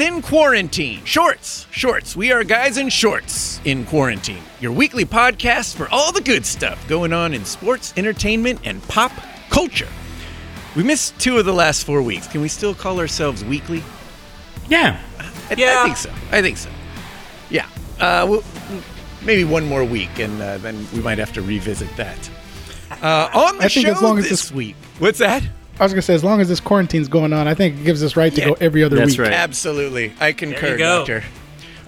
[0.00, 1.04] We are guys in quarantine.
[1.04, 2.16] Shorts, shorts.
[2.16, 4.42] We are guys in shorts in quarantine.
[4.58, 9.12] Your weekly podcast for all the good stuff going on in sports, entertainment, and pop
[9.50, 9.88] culture.
[10.74, 12.26] We missed two of the last four weeks.
[12.28, 13.82] Can we still call ourselves weekly?
[14.70, 14.98] Yeah.
[15.50, 15.80] I, Yeah.
[15.80, 16.10] I think so.
[16.32, 16.70] I think so.
[17.50, 17.66] Yeah.
[17.98, 18.44] Uh, we'll,
[19.22, 22.30] maybe one more week, and uh, then we might have to revisit that.
[23.02, 24.76] Uh, on the I think show as long as this this- week.
[24.98, 25.42] What's that?
[25.80, 28.02] I was gonna say, as long as this quarantine's going on, I think it gives
[28.04, 28.46] us right to Yeah.
[28.48, 29.20] go every other That's week.
[29.20, 29.32] right.
[29.32, 30.12] Absolutely.
[30.20, 30.98] I concur, you go.
[30.98, 31.24] Doctor.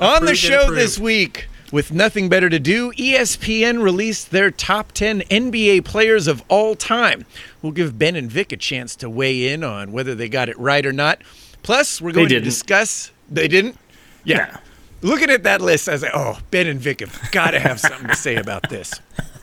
[0.00, 5.22] On the show this week, with nothing better to do, ESPN released their top 10
[5.30, 7.24] NBA players of all time.
[7.60, 10.58] We'll give Ben and Vic a chance to weigh in on whether they got it
[10.58, 11.22] right or not.
[11.62, 13.12] Plus, we're going to discuss.
[13.30, 13.76] They didn't?
[14.24, 14.56] Yeah.
[15.02, 17.78] Looking at that list, I was like, oh, Ben and Vic have got to have
[17.80, 18.92] something to say about this.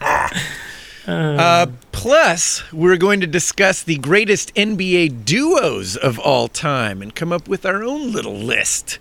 [1.06, 7.32] Uh, plus, we're going to discuss the greatest NBA duos of all time and come
[7.32, 8.98] up with our own little list.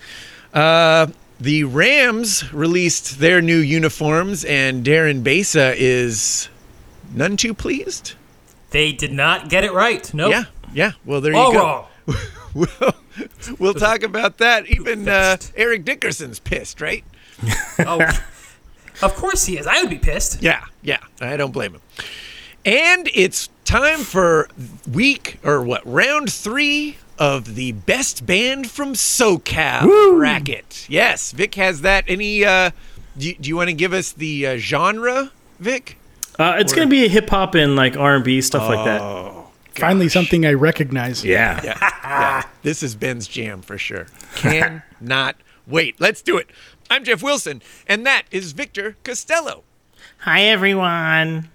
[0.53, 1.08] Uh,
[1.39, 6.50] the Rams released their new uniforms, and Darren Besa is
[7.14, 8.14] none too pleased.
[8.72, 10.11] They did not get it right.
[10.14, 10.30] No.
[10.30, 10.92] Yeah, yeah.
[11.05, 11.66] Well, there All you go.
[11.66, 11.86] wrong.
[12.55, 12.67] We'll,
[13.59, 14.66] we'll talk about that.
[14.66, 17.03] Even uh, Eric Dickerson's pissed, right?
[17.77, 18.00] Oh,
[19.02, 19.67] of course he is.
[19.67, 20.42] I would be pissed.
[20.42, 21.00] Yeah, yeah.
[21.22, 21.81] I don't blame him.
[22.66, 24.50] And it's time for
[24.92, 30.86] week or what round three of the best band from SoCal bracket.
[30.89, 32.05] Yes, Vic has that.
[32.08, 32.45] Any?
[32.45, 32.72] Uh,
[33.17, 35.97] do, you, do you want to give us the uh, genre, Vic?
[36.38, 39.45] Uh, it's gonna be hip hop and like R and B stuff like that.
[39.75, 41.23] Finally, something I recognize.
[41.23, 41.61] Yeah.
[41.64, 42.44] Yeah, yeah.
[42.64, 44.08] This is Ben's jam for sure.
[44.36, 45.36] Can not
[45.67, 46.00] wait.
[46.00, 46.50] Let's do it.
[46.90, 49.64] I'm Jeff Wilson, and that is Victor Costello.
[50.20, 51.50] Hi everyone.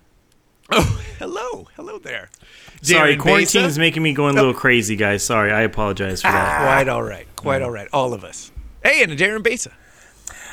[0.71, 2.31] Oh, hello, hello there.
[2.83, 3.67] Sorry, Darren quarantine Besa?
[3.69, 5.23] is making me going a little crazy, guys.
[5.25, 6.63] Sorry, I apologize for that.
[6.63, 7.27] Quite all right.
[7.37, 7.89] Quite all right.
[7.93, 8.53] All of us.
[8.83, 9.73] Hey, and Darren Besa.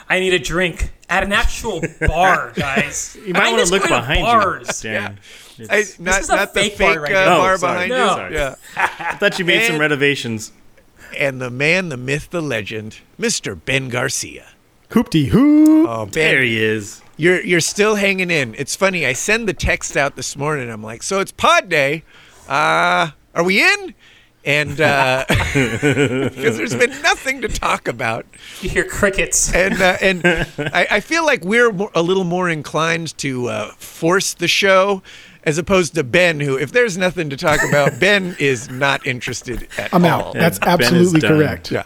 [0.09, 3.17] I need a drink at an actual bar, guys.
[3.25, 4.83] You might I want to look going behind bars.
[4.83, 4.89] you.
[4.91, 5.17] Darren.
[5.69, 7.37] I, It's- not is a not the fake fake bar right uh, now.
[7.37, 8.03] bar Oh, behind No.
[8.03, 8.09] you.
[8.09, 8.33] Sorry.
[8.33, 8.55] Yeah.
[8.77, 10.51] I thought you made some renovations.
[11.17, 13.59] And the man, the myth, the legend, Mr.
[13.63, 14.47] Ben Garcia.
[14.91, 15.87] Hoopty hoo.
[15.87, 17.01] Oh, There he is.
[17.17, 18.55] you're you're still hanging in.
[18.57, 19.05] It's funny.
[19.05, 20.69] I send the text out this morning.
[20.69, 22.03] I'm like, so it's pod day.
[22.47, 23.93] Uh, are we in?
[24.43, 28.25] And uh, because there's been nothing to talk about.
[28.61, 29.53] You hear crickets.
[29.53, 30.21] and uh, and
[30.73, 35.03] I, I feel like we're more, a little more inclined to uh, force the show
[35.43, 39.67] as opposed to Ben, who, if there's nothing to talk about, Ben is not interested
[39.77, 40.27] at I'm all.
[40.29, 40.33] out.
[40.33, 41.71] That's Ben absolutely correct.
[41.71, 41.85] Yeah.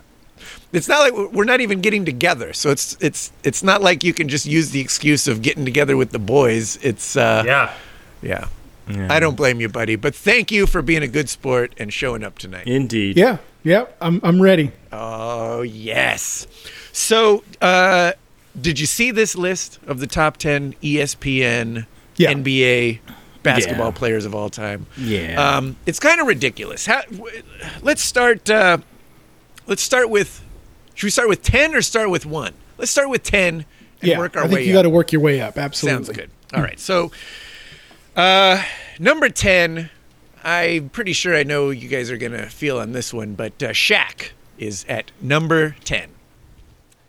[0.73, 4.03] It's not like we're- we're not even getting together, so it's it's it's not like
[4.03, 6.77] you can just use the excuse of getting together with the boys.
[6.81, 7.73] It's uh, Yeah.
[8.21, 8.47] yeah.
[9.09, 12.23] I don't blame you, buddy, but thank you for being a good sport and showing
[12.23, 12.67] up tonight.
[12.67, 13.17] Indeed.
[13.17, 13.37] Yeah.
[13.63, 13.85] Yeah.
[14.01, 14.71] I'm I'm ready.
[14.91, 16.45] Oh, yes.
[16.91, 18.11] So, uh,
[18.59, 22.31] did you see this list of the top 10 ESPN Yeah.
[22.31, 22.99] NBA
[23.43, 23.91] basketball Yeah.
[23.97, 24.85] players of all time?
[24.97, 25.35] Yeah.
[25.57, 26.85] Um, it's kind of ridiculous.
[26.85, 27.41] How, w-
[27.81, 28.49] let's start.
[28.49, 28.77] Uh,
[29.67, 30.41] let's start with.
[30.95, 32.53] Should we start with 10 or start with one?
[32.77, 33.65] Let's start with 10 and
[34.01, 34.17] Yeah.
[34.17, 34.47] work our way.
[34.49, 35.57] I think you got to work your way up.
[35.57, 36.05] Absolutely.
[36.05, 36.29] Sounds good.
[36.53, 36.79] All right.
[36.79, 37.11] So,
[38.15, 38.61] uh,
[38.99, 39.89] number 10,
[40.43, 43.61] I'm pretty sure I know you guys are going to feel on this one, but
[43.61, 46.09] uh, Shaq is at number 10.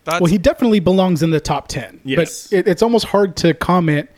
[0.05, 0.21] Thoughts?
[0.21, 2.01] Well, he definitely belongs in the top 10.
[2.03, 2.47] Yes.
[2.49, 4.09] But it, it's almost hard to comment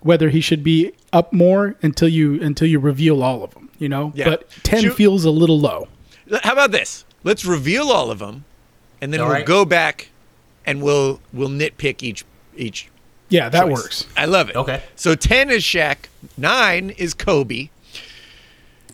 [0.00, 3.88] whether he should be up more until you until you reveal all of them, you
[3.88, 4.12] know?
[4.14, 4.24] Yeah.
[4.30, 5.88] But 10 Shoot- feels a little low.
[6.42, 7.04] How about this?
[7.22, 8.44] Let's reveal all of them,
[9.00, 9.46] and then All we'll right.
[9.46, 10.08] go back
[10.66, 12.24] and we'll we'll nitpick each
[12.56, 12.88] each.
[13.28, 13.70] Yeah, that choice.
[13.72, 14.06] works.
[14.16, 14.56] I love it.
[14.56, 14.82] Okay.
[14.96, 15.96] So 10 is Shaq,
[16.36, 17.68] 9 is Kobe,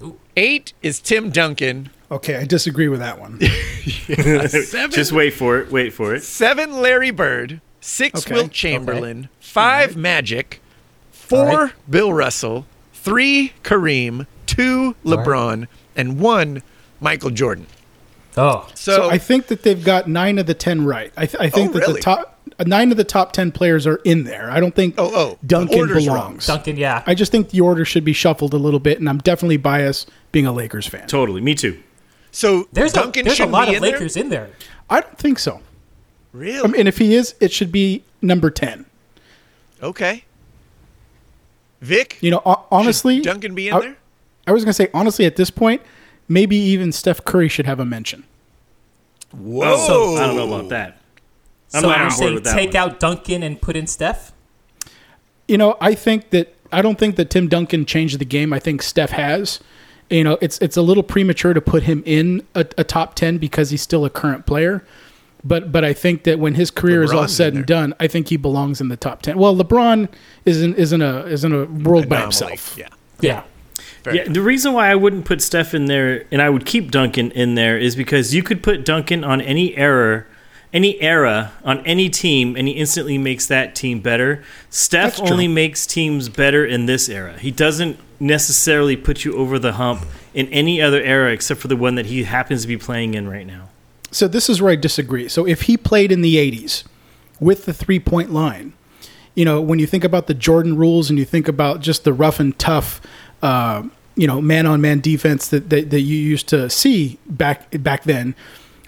[0.02, 0.18] Ooh.
[0.36, 3.40] 8 is Tim Duncan, Okay, I disagree with that one.
[4.48, 5.72] seven, Just wait for it.
[5.72, 6.22] Wait for it.
[6.22, 8.34] seven Larry Bird, six Okay.
[8.34, 10.60] Wilt Chamberlain, five Magic,
[11.10, 11.72] four All right.
[11.90, 15.18] Bill Russell, three Kareem, two right.
[15.18, 15.66] LeBron,
[15.96, 16.62] and one
[17.00, 17.66] Michael Jordan.
[18.36, 18.68] Oh.
[18.74, 21.12] So, So I think that they've got nine of the 10 right.
[21.16, 21.92] I, th- I think Oh, that really?
[21.94, 24.50] the top uh, nine of the top 10 players are in there.
[24.50, 26.16] I don't think Oh, oh, Duncan order's wrong.
[26.16, 26.46] belongs.
[26.46, 27.02] Duncan, yeah.
[27.06, 30.10] I just think the order should be shuffled a little bit, and I'm definitely biased
[30.32, 31.06] being a Lakers fan.
[31.08, 31.40] Totally.
[31.40, 31.82] Me too.
[32.30, 34.50] so there's Duncan a, there's a lot be of in Lakers in there.
[34.90, 35.60] I don't think so.
[36.32, 36.62] Really?
[36.62, 38.84] I mean, if he is, it should be number 10.
[39.82, 40.24] okay.
[41.82, 42.40] Vic, You know,
[42.70, 43.96] honestly, should Duncan be in I, there?
[44.46, 45.82] I was going to say, honestly, at this point,
[46.28, 48.24] maybe even Steph Curry should have a mention.
[49.32, 49.74] Whoa!
[49.88, 50.98] Oh, I don't know about that.
[51.74, 52.76] I'm so not you're saying take one.
[52.76, 54.32] out Duncan and put in Steph?
[55.48, 58.52] You know, I think that I don't think that Tim Duncan changed the game.
[58.52, 59.60] I think Steph has,
[60.10, 63.38] you know, it's it's a little premature to put him in a, a top ten
[63.38, 64.84] because he's still a current player.
[65.44, 68.28] But but I think that when his career is all said and done, I think
[68.28, 69.38] he belongs in the top ten.
[69.38, 70.08] Well, LeBron
[70.44, 72.22] isn't isn't a isn't a world by Anomaly.
[72.22, 72.78] himself.
[72.78, 72.88] Yeah.
[73.20, 73.42] Yeah.
[74.06, 76.92] Fair Yeah, the reason why I wouldn't put Steph in there and I would keep
[76.92, 80.28] Duncan in there is because you could put Duncan on any error,
[80.72, 84.44] any era on any team, and he instantly makes that team better.
[84.70, 85.30] Steph That's true.
[85.30, 87.36] only makes teams better in this era.
[87.36, 91.76] He doesn't necessarily put you over the hump in any other era except for the
[91.76, 93.70] one that he happens to be playing in right now.
[94.12, 95.28] So this is where I disagree.
[95.28, 96.84] So if he played in the '80s
[97.40, 98.72] with the three point line,
[99.34, 102.12] you know, when you think about the Jordan rules and you think about just the
[102.12, 103.00] rough and tough,
[103.42, 103.82] uh,
[104.16, 108.04] you know, man on man defense that, that that you used to see back back
[108.04, 108.34] then.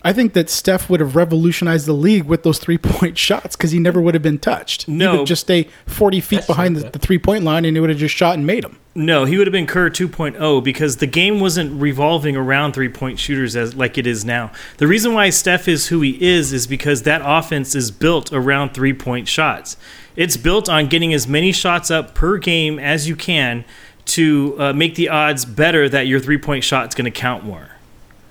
[0.05, 3.73] I think that Steph would have revolutionized the league with those three point shots because
[3.73, 4.85] he never would have been touched.
[4.85, 5.19] he No.
[5.19, 7.99] would just stay forty feet behind the, the three point line and he would have
[7.99, 8.79] just shot and made them.
[8.95, 13.19] No, he would have been Kerr 2.0 because the game wasn't revolving around three point
[13.19, 14.50] shooters as like it is now.
[14.79, 18.71] The reason why Steph is who he is is because that offense is built around
[18.75, 19.77] three point shots.
[20.17, 23.65] It's built on getting as many shots up per game as you can
[24.08, 27.44] to uh, make the odds better that your three point shot is going to count
[27.44, 27.70] more.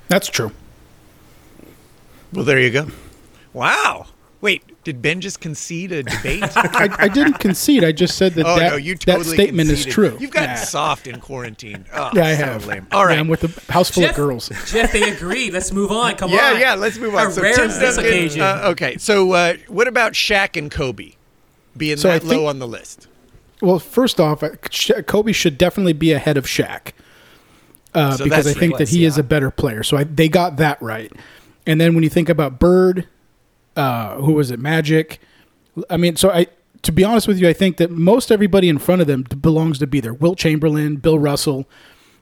[0.08, 0.52] That's true.
[2.34, 2.88] Well, there you go.
[3.54, 4.08] Wow.
[4.40, 6.44] Wait, did Ben just concede a debate?
[6.56, 7.84] I, I didn't concede.
[7.84, 10.16] I just said that oh that, no, you totally that statement is true.
[10.20, 10.56] You've gotten Yeah.
[10.56, 11.86] soft in quarantine.
[11.94, 12.66] Oh, Yeah, I so have.
[12.68, 12.88] lame.
[12.92, 13.16] All right.
[13.16, 14.50] Yeah, I'm with a house full Jeff, of girls.
[14.68, 15.54] Jeff, they agreed.
[15.54, 16.16] Let's move on.
[16.16, 16.54] Come yeah, on.
[16.54, 16.60] yeah.
[16.60, 16.74] Yeah.
[16.76, 17.26] Let's move on.
[17.26, 18.06] How so rare Tim this Duncan.
[18.06, 18.42] occasion?
[18.42, 21.14] Uh, okay, so uh, what about Shaq and Kobe
[21.76, 23.08] being So I that low on the list?
[23.62, 24.50] Well, first off, uh,
[25.08, 26.92] Kobe should definitely be ahead of Shaq
[27.94, 29.84] uh, So because I think that he is a better player.
[29.84, 31.12] So I, they got that right.
[31.66, 33.08] And then when you think about Bird,
[33.76, 35.20] uh, who was it, Magic?
[35.90, 36.48] I mean, so I
[36.84, 39.80] to be honest with you, I think that most everybody in front of them belongs
[39.80, 40.14] to be there.
[40.14, 41.68] Wilt Chamberlain, Bill Russell.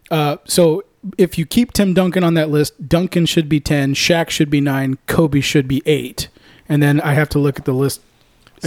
[0.09, 0.83] Uh, so
[1.17, 4.61] if you keep Tim Duncan on that list, Duncan should be ten, Shaq should be
[4.61, 6.29] nine, Kobe should be eight,
[6.67, 8.01] and then I have to look at the list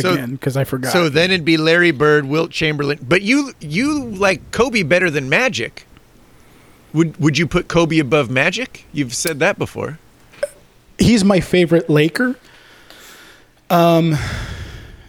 [0.03, 0.93] So- again because I forgot.
[0.93, 2.99] So then it'd be Larry Bird, Wilt Chamberlain.
[3.06, 5.87] But you you like Kobe better than Magic.
[6.95, 8.87] Would would you put Kobe above Magic?
[8.93, 9.99] You've said that before.
[10.99, 12.37] he's my favorite Laker.
[13.71, 14.17] Um,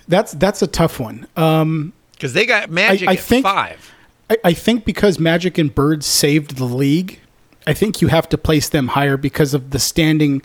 [0.08, 1.28] that's that's a tough one.
[1.36, 3.94] Um, Because they got Magic I at think- five.
[4.30, 7.20] I, I think because Magic and Bird saved the league,
[7.66, 10.44] I think you have to place them higher because of the standing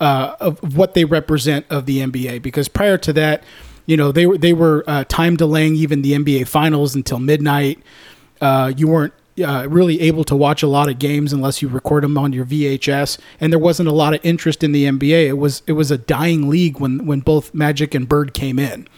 [0.00, 2.42] uh, of what they represent of the NBA.
[2.42, 3.44] Because prior to that,
[3.86, 7.80] you know, they were they were uh, time delaying even the NBA finals until midnight.
[8.40, 9.12] Uh, you weren't
[9.42, 12.44] uh, really able to watch a lot of games unless you record them on your
[12.44, 15.28] VHS, and there wasn't a lot of interest in the NBA.
[15.28, 18.88] It was it was a dying league when when both Magic and Bird came in.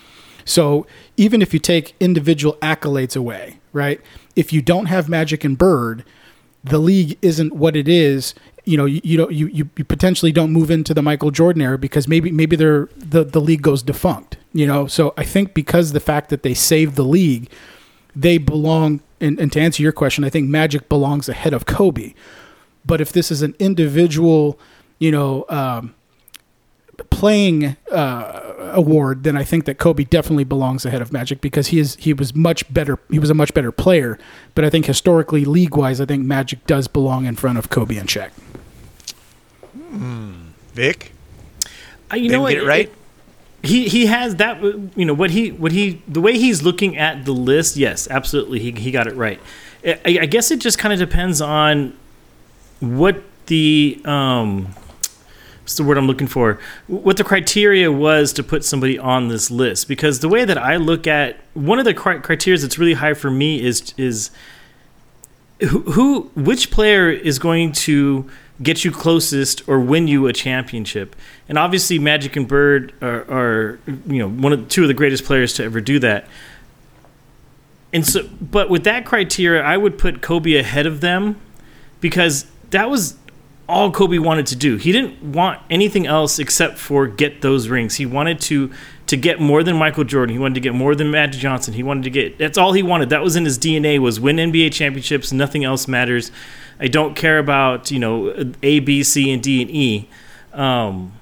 [0.44, 0.86] So
[1.16, 4.00] even if you take individual accolades away, right?
[4.34, 6.04] If you don't have Magic and Bird,
[6.64, 8.34] the league isn't what it is.
[8.64, 11.78] You know, you, you don't you, you potentially don't move into the Michael Jordan era
[11.78, 14.36] because maybe maybe they're the the league goes defunct.
[14.54, 17.48] You know, so I think because the fact that they saved the league,
[18.14, 19.00] they belong.
[19.20, 22.12] And, and to answer your question, I think Magic belongs ahead of Kobe.
[22.84, 24.58] But if this is an individual,
[24.98, 25.94] you know, um,
[27.10, 31.78] playing uh, award, then I think that Kobe definitely belongs ahead of Magic because he
[31.78, 32.98] is he was much better.
[33.10, 34.18] He was a much better player.
[34.54, 37.96] But I think historically, league wise, I think Magic does belong in front of Kobe
[37.96, 38.30] and Shaq.
[40.74, 41.12] Vic,
[42.10, 42.50] Uh, you didn't know what?
[42.54, 42.92] get it right.
[43.62, 44.62] He he has that
[44.96, 48.58] you know what he what he the way he's looking at the list yes absolutely
[48.58, 49.40] he, he got it right.
[49.84, 51.96] I, I guess it just kind of depends on
[52.80, 54.74] what the um
[55.62, 56.58] what's the word i'm looking for?
[56.88, 60.76] What the criteria was to put somebody on this list because the way that i
[60.76, 64.30] look at one of the cri- criteria that's really high for me is is
[65.60, 68.28] who, who which player is going to
[68.62, 71.16] get you closest or win you a championship.
[71.48, 75.24] And obviously magic and bird are, are you know one of two of the greatest
[75.24, 76.26] players to ever do that.
[77.92, 81.38] And so but with that criteria i would put kobe ahead of them
[82.00, 83.18] because that was
[83.68, 84.76] all kobe wanted to do.
[84.76, 87.96] He didn't want anything else except for get those rings.
[87.96, 88.72] He wanted to
[89.08, 90.34] to get more than michael jordan.
[90.34, 91.74] He wanted to get more than magic johnson.
[91.74, 93.10] He wanted to get that's all he wanted.
[93.10, 95.32] That was in his dna was win nba championships.
[95.32, 96.32] Nothing else matters
[96.80, 100.08] i don't care about you know a b c and d and e
[100.52, 101.12] um,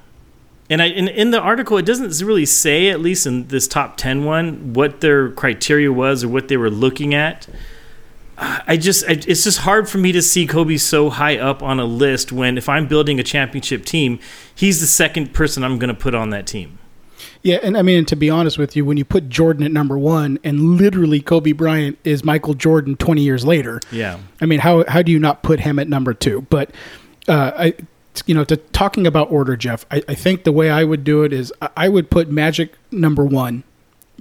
[0.71, 3.97] and I in, in the article it doesn't really say at least in this top
[3.97, 7.49] 10 one what their criteria was or what they were looking at.
[8.38, 11.78] I just I, it's just hard for me to see Kobe so high up on
[11.78, 14.19] a list when if I'm building a championship team,
[14.54, 16.78] he's the second person I'm going to put on that team.
[17.42, 19.98] Yeah, and I mean, to be honest with you, when you put Jordan at number
[19.98, 24.18] one, and literally Kobe Bryant is Michael Jordan twenty years later, Yeah.
[24.40, 26.42] I mean, how how do you not put him at number two?
[26.50, 26.70] But
[27.28, 27.74] uh, I,
[28.26, 31.22] you know, to talking about order, Jeff, I, I think the way I would do
[31.22, 33.62] it is I- would put Magic number one,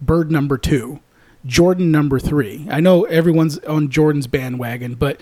[0.01, 0.99] Bird number two,
[1.45, 2.67] Jordan number three.
[2.69, 5.19] I know everyone's on Jordan's bandwagon, but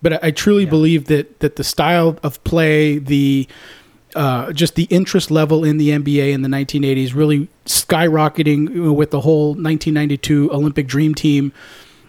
[0.00, 3.48] but I, I truly believe that that the style of play, the
[4.14, 9.20] uh, just the interest level in the NBA in the 1980s really skyrocketing with the
[9.20, 11.52] whole 1992 Olympic Dream Team.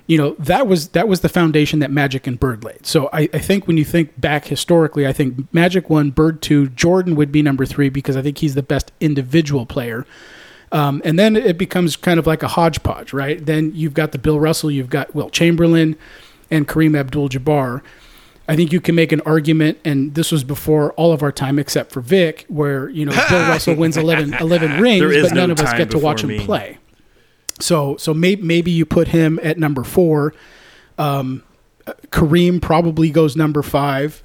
[0.08, 2.86] You know that was that was the foundation that Magic and Bird laid.
[2.86, 6.70] So I, I think when you think back historically, I think Magic one, Bird two,
[6.70, 10.06] Jordan would be number three because I think he's the best individual player.
[10.72, 13.44] Um, and then it becomes kind of like a hodgepodge, right?
[13.44, 15.96] Then you've got the Bill Russell, you've got Wilt Chamberlain,
[16.52, 17.82] and Kareem Abdul-Jabbar.
[18.48, 21.58] I think you can make an argument, and this was before all of our time
[21.58, 25.60] except for Vic, where you know Bill Russell wins 11, 11 rings, but none of
[25.60, 26.46] us get to watch before him me.
[26.46, 26.78] play.
[27.60, 30.34] So, so maybe maybe you put him at number four.
[30.98, 31.44] Um,
[31.86, 34.24] Kareem probably goes number five,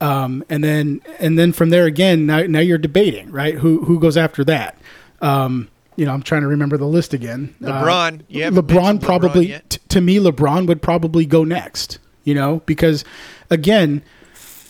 [0.00, 2.26] um, and then and then from there again.
[2.26, 3.54] Now, now you're debating, right?
[3.54, 4.78] Who who goes after that?
[5.20, 7.54] Um, you know, I'm trying to remember the list again.
[7.62, 8.22] Uh, LeBron.
[8.28, 12.62] You haven't LeBron probably LeBron t- to me LeBron would probably go next, you know,
[12.66, 13.04] because
[13.50, 14.02] again,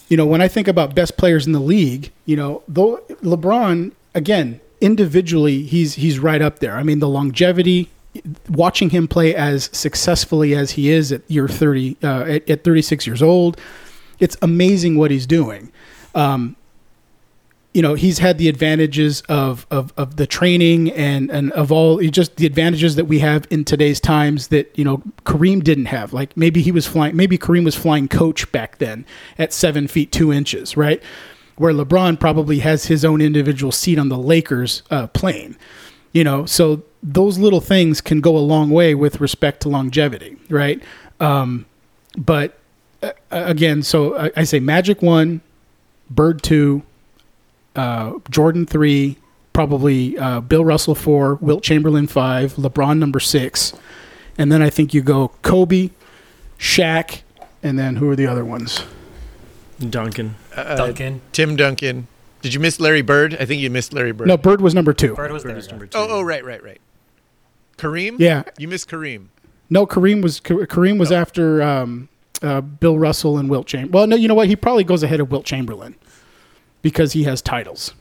[0.08, 3.92] you know, when I think about best players in the league, you know, though LeBron
[4.14, 6.76] again, individually he's he's right up there.
[6.76, 7.90] I mean, the longevity
[8.48, 13.06] watching him play as successfully as he is at year 30 uh, at, at 36
[13.06, 13.60] years old,
[14.18, 15.70] it's amazing what he's doing.
[16.14, 16.56] Um,
[17.74, 22.00] you know he's had the advantages of, of, of the training and, and of all
[22.00, 26.12] just the advantages that we have in today's times that you know Kareem didn't have.
[26.12, 29.04] Like maybe he was flying maybe Kareem was flying coach back then
[29.38, 31.02] at seven feet two inches right?
[31.56, 35.56] Where LeBron probably has his own individual seat on the Lakers uh, plane
[36.12, 36.46] you know?
[36.46, 40.82] So those little things can go a long way with respect to longevity right?
[41.20, 41.66] Um,
[42.16, 42.58] but
[43.02, 45.42] uh, again so I, I say Magic one
[46.10, 46.82] Bird two
[47.78, 49.16] uh, Jordan three,
[49.52, 53.72] probably uh, Bill Russell four, Wilt Chamberlain five, LeBron number six,
[54.36, 55.90] and then I think you go Kobe,
[56.58, 57.22] Shaq,
[57.62, 58.84] and then who are the other ones?
[59.78, 60.34] Duncan.
[60.56, 61.20] Uh, Duncan.
[61.30, 62.08] Tim Duncan.
[62.42, 63.36] Did you miss Larry Bird?
[63.38, 64.26] I think you missed Larry Bird.
[64.26, 65.14] No, Bird was number two.
[65.14, 65.44] Bird was.
[65.44, 65.70] Bird is yeah.
[65.70, 65.98] number two.
[65.98, 66.80] Oh, oh, right, right, right.
[67.76, 68.16] Kareem.
[68.18, 69.26] Yeah, You missed Kareem.
[69.70, 72.08] no, Kareem was Kareem was after um,
[72.42, 73.92] uh, Bill Russell and Wilt Chamberlain.
[73.92, 74.48] Well, no, you know what?
[74.48, 75.94] He probably goes ahead of Wilt Chamberlain
[76.90, 77.94] because he has titles,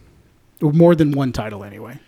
[0.62, 2.00] or more than one title anyway.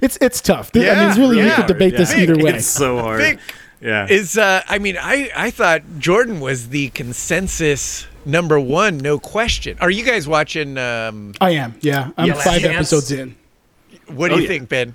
[0.00, 0.70] It's it's tough.
[0.74, 1.56] I mean, it's really we yeah.
[1.56, 2.22] could debate this Yeah.
[2.22, 2.54] either way.
[2.54, 3.20] It's so hard.
[3.20, 3.38] Vic
[3.80, 4.06] yeah.
[4.08, 4.36] is.
[4.36, 9.76] Uh, I mean, I I thought Jordan was the consensus number one, no question.
[9.80, 10.78] Are you guys watching?
[10.78, 11.74] Um, I am.
[11.80, 12.74] Yeah, I'm Yeah, five Last Dance.
[12.92, 13.36] episodes in.
[14.08, 14.48] what do Oh, you yeah.
[14.48, 14.94] think, Ben?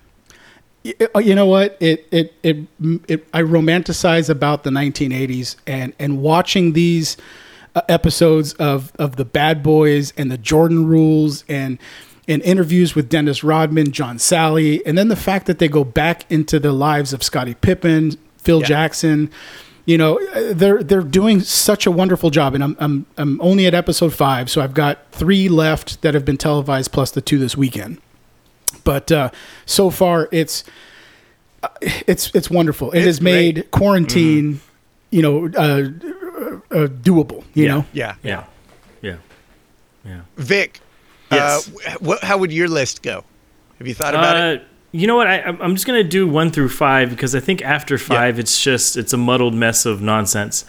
[1.16, 2.58] Uh, you know what it, it it
[3.08, 7.18] it I romanticize about the 1980s and and watching these
[7.76, 11.78] uh, episodes of of the Bad Boys and the Jordan Rules and
[12.28, 16.30] and interviews with Dennis Rodman, John Salley, and then the fact that they go back
[16.32, 18.66] into the lives of Scottie Pippen, Phil Yeah.
[18.68, 19.32] Jackson.
[19.86, 23.66] You know, uh, they're they're doing such a wonderful job, and I'm I'm I'm only
[23.66, 27.38] at episode five, so I've got three left that have been televised, plus the two
[27.40, 28.00] this weekend
[28.84, 29.30] but uh,
[29.66, 30.64] so far it's
[31.64, 32.92] uh, it's it's wonderful.
[32.92, 34.62] It It's has made quarantine,
[35.10, 35.90] you know, uh,
[36.40, 37.44] uh, doable.
[37.54, 37.74] You Yeah.
[37.76, 38.44] know, Yeah, yeah.
[39.02, 39.16] Yeah.
[40.06, 40.22] Yeah.
[40.38, 40.80] Vic.
[41.32, 41.70] Yes.
[41.86, 43.24] Uh, wh- how would your list go?
[43.78, 44.62] Have you thought about it?
[44.62, 45.28] Uh, you know what?
[45.28, 48.60] I, I'm I'm just gonna do one through five because I think after five, it's
[48.62, 50.66] just it's a muddled mess of nonsense.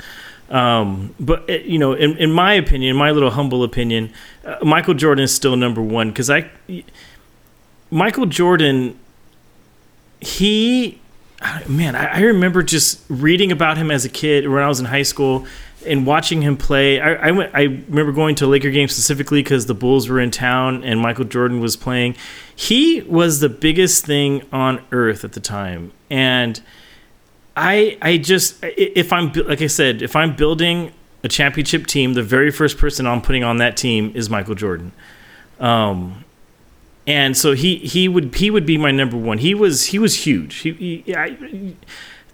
[0.51, 4.13] Um, but uh, you know, in, in my opinion, my little humble opinion,
[4.45, 6.51] uh, Michael Jordan is still number one because I,
[7.91, 8.99] Michael Jordan,
[10.21, 11.01] he,
[11.69, 15.03] man, I, remember just reading about him as a kid when I was in high
[15.03, 15.47] school
[15.87, 17.01] and watching him play.
[17.01, 17.55] I, I went.
[17.55, 21.01] I remember going to a Laker game specifically because the Bulls were in town and
[21.01, 22.17] Michael Jordan was playing.
[22.55, 26.61] He was the biggest thing on earth at the time, and
[27.57, 30.93] I I just if I'm like I said, if I'm building
[31.23, 34.93] a championship team, the very first person I'm putting on that team is Michael Jordan.
[35.59, 36.25] Um,
[37.07, 39.39] and so he he would he would be my number one.
[39.39, 40.57] He was he was huge.
[40.57, 40.73] He,
[41.05, 41.75] he I,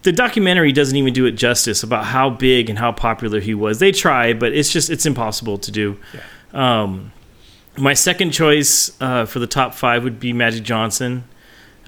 [0.03, 3.79] the documentary doesn't even do it justice about how big and how popular he was.
[3.79, 5.99] They try, but it's just it's impossible to do.
[6.53, 7.13] Um,
[7.77, 11.25] my second choice uh, for the top five would be Magic Johnson.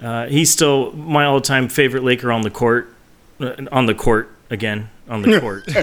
[0.02, 2.94] Uh, he's still my all-time favorite Laker on the court.
[3.40, 5.66] Uh, on the court again, on the court.
[5.68, 5.74] no,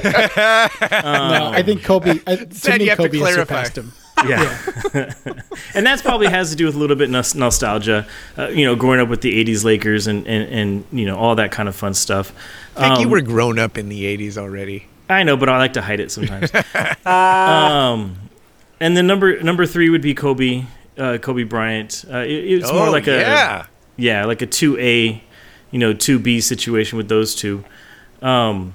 [1.54, 2.20] I think Kobe.
[2.28, 3.64] I, to Said me, you have to Kobe has clarify.
[3.64, 3.94] surpassed him.
[4.94, 5.12] Yeah,
[5.74, 8.06] and that's probably has to do with a little bit nos- nostalgia.
[8.38, 11.36] Uh, you know, growing up with the '80s Lakers and, and and you know all
[11.36, 12.34] that kind of fun stuff.
[12.76, 14.88] I think you Um, were grown up in the 80s already.
[15.10, 16.52] I know, but I like to hide it sometimes.
[17.06, 18.18] um,
[18.80, 20.66] and then number number three would be Kobe,
[20.98, 22.04] uh, Kobe Bryant.
[22.12, 23.66] Uh, it, it's more Oh, like a yeah.
[23.98, 25.24] yeah, like a two A,
[25.72, 27.64] you know, two B situation with those two.
[28.22, 28.74] Um,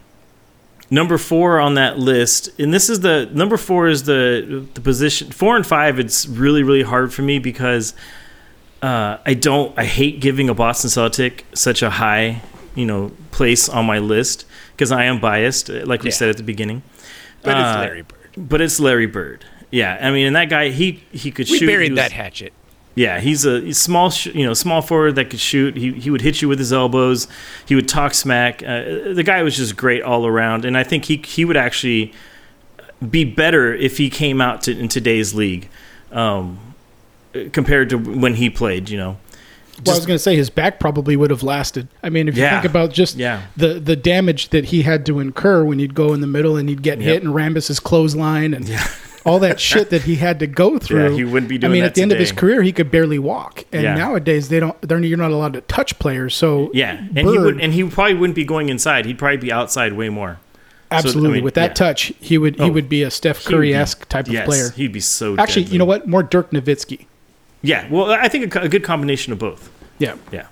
[0.90, 5.30] number four on that list, and this is the number four is the the position
[5.30, 5.98] four and five.
[5.98, 7.94] It's really really hard for me because
[8.82, 12.42] uh, I don't I hate giving a Boston Celtic such a high
[12.74, 16.14] you know place on my list because I am biased, like we Yeah.
[16.16, 16.82] said at the beginning.
[17.42, 18.18] But it's Uh, Larry Bird.
[18.36, 19.44] But it's Larry Bird.
[19.70, 21.66] Yeah, I mean, and that guy he he could We shoot.
[21.66, 22.52] He buried was- that hatchet.
[22.96, 25.76] Yeah, he's a he's small, sh- you know, small forward that could shoot.
[25.76, 27.28] He he would hit you with his elbows.
[27.66, 28.62] He would talk smack.
[28.62, 32.12] Uh, the guy was just great all around, and I think he he would actually
[33.08, 35.68] be better if he came out to in today's league,
[36.12, 36.58] um,
[37.52, 38.90] compared to when he played.
[38.90, 39.16] You know,
[39.86, 41.86] Well, I was going to say his back probably would have lasted.
[42.02, 42.60] I mean, if you Yeah.
[42.60, 43.42] think about just Yeah.
[43.56, 46.68] the the damage that he had to incur when you'd go in the middle and
[46.68, 47.04] he'd get Yep.
[47.06, 48.68] hit and Rambis's clothesline and
[49.24, 51.16] all that shit that he had to go through.
[51.16, 51.70] he wouldn't be doing.
[51.70, 53.94] I mean, at the end of his career, he could barely walk, and Yeah.
[53.94, 54.80] nowadays they don't.
[54.82, 56.34] They're you're not allowed to touch players.
[56.34, 59.06] So yeah, and he would and he probably wouldn't be going inside.
[59.06, 60.38] He'd probably be outside way more.
[60.90, 61.74] absolutely, mean, with that yeah.
[61.74, 64.70] touch, he would he Oh, would be a Steph Curry esque type of yes, player.
[64.70, 65.36] He'd be so.
[65.38, 65.72] Actually, deadly.
[65.74, 66.08] you know what?
[66.08, 67.06] More Dirk Nowitzki.
[67.62, 69.70] Yeah, well, I think a, a good combination of both.
[69.98, 70.14] Yeah.
[70.32, 70.46] Yeah, yeah.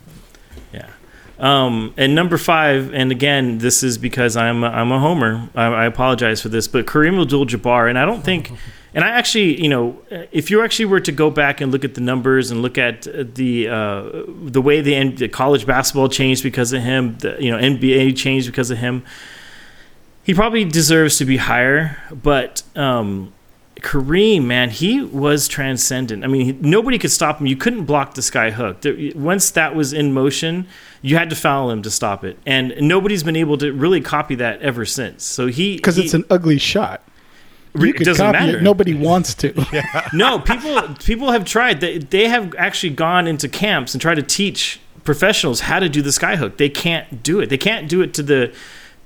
[1.39, 5.49] Um, and number five, and again, this is because I'm a, I'm a homer.
[5.55, 8.51] I, I apologize for this, but Kareem Abdul-Jabbar, and I don't think,
[8.95, 10.03] and I actually, you know,
[10.33, 13.03] if you actually were to go back and look at the numbers and look at
[13.35, 17.59] the uh, the way the, the college basketball changed because of him, the, you know,
[17.59, 19.05] NBA changed because of him.
[20.25, 23.33] He probably deserves to be higher, but um,
[23.81, 26.25] Kareem, man, he was transcendent.
[26.25, 27.47] I mean, he, nobody could stop him.
[27.47, 28.85] You couldn't block the sky hook.
[29.15, 30.67] Once that was in motion,
[31.01, 34.35] you had to foul him to stop it, and nobody's been able to really copy
[34.37, 35.25] that ever since.
[35.25, 37.03] So he Because it's an ugly shot.
[37.75, 38.59] You it could doesn't copy matter.
[38.59, 38.63] it.
[38.63, 39.53] Nobody wants to.
[40.13, 41.81] no, people people have tried.
[41.81, 46.03] They, they have actually gone into camps and tried to teach professionals how to do
[46.03, 46.57] the skyhook.
[46.57, 47.49] They can't do it.
[47.51, 48.53] They can't do it to the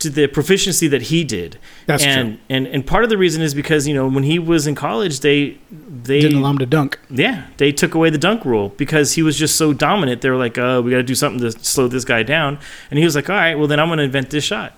[0.02, 1.58] to the proficiency that he did.
[1.86, 4.66] That's and, And and part of the reason is because you know when he was
[4.66, 6.98] in college, they they Didn't allow him to dunk.
[7.10, 10.20] yeah they took away the dunk rule because he was just so dominant.
[10.20, 12.58] They were like, oh, we got to do something to slow this guy down.
[12.90, 14.74] And he was like, all right, well then I'm going to invent this shot.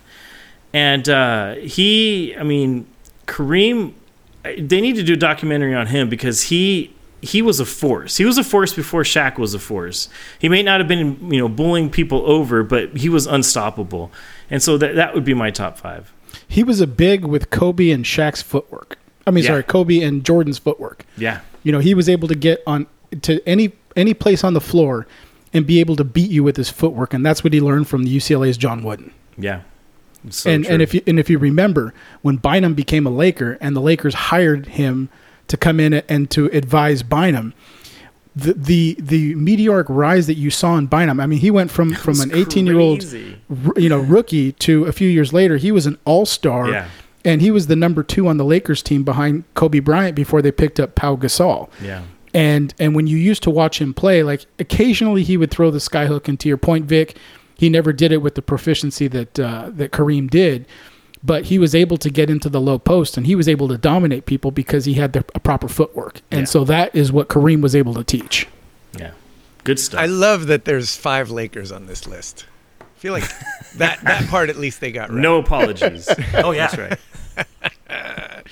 [0.72, 2.86] And uh, he, I mean,
[3.26, 3.92] Kareem,
[4.42, 6.93] they need to do a documentary on him because he
[7.24, 8.16] he was a force.
[8.18, 10.08] He was a force before Shaq was a force.
[10.38, 14.10] He may not have been you know bullying people over, but he was unstoppable.
[14.50, 16.12] And so that that would be my top five.
[16.46, 18.98] He was a big with Kobe and Shaq's footwork.
[19.26, 19.50] I mean, Yeah.
[19.50, 21.04] sorry, Kobe and Jordan's footwork.
[21.16, 22.86] Yeah, You know, he was able to get on
[23.22, 25.06] to any any place on the floor
[25.52, 28.02] and be able to beat you with his footwork, and that's what he learned from
[28.04, 29.12] the UCLA's John Wooden.
[29.38, 29.60] yeah.
[30.30, 33.76] So and and if you and if you remember when Bynum became a Laker and
[33.76, 35.10] the Lakers hired him
[35.48, 37.54] to come in and to advise Bynum,
[38.36, 41.20] the the the meteoric rise that you saw in Bynum.
[41.20, 43.04] I mean, he went from from an 18 year old
[43.76, 46.70] you know rookie to a few years later he was an all star.
[46.70, 46.88] Yeah.
[47.26, 50.52] And he was the number two on the Lakers team behind Kobe Bryant before they
[50.52, 51.70] picked up Pau Gasol.
[51.80, 52.02] yeah.
[52.34, 55.78] And and when you used to watch him play, like occasionally he would throw the
[55.78, 56.26] skyhook.
[56.26, 57.16] And to your point, Vic,
[57.56, 60.66] he never did it with the proficiency that uh, that Kareem did.
[61.26, 63.78] But he was able to get into the low post, and he was able to
[63.78, 66.20] dominate people because he had the a proper footwork.
[66.30, 66.44] And Yeah.
[66.46, 68.46] so that is what Kareem was able to teach.
[68.98, 69.12] Yeah.
[69.64, 70.00] Good stuff.
[70.00, 72.44] I love that there's five Lakers on this list.
[72.80, 73.24] I feel like
[73.76, 75.18] that that part at least they got right.
[75.18, 76.08] no apologies.
[76.34, 76.68] Oh yeah.
[76.68, 76.98] That's right.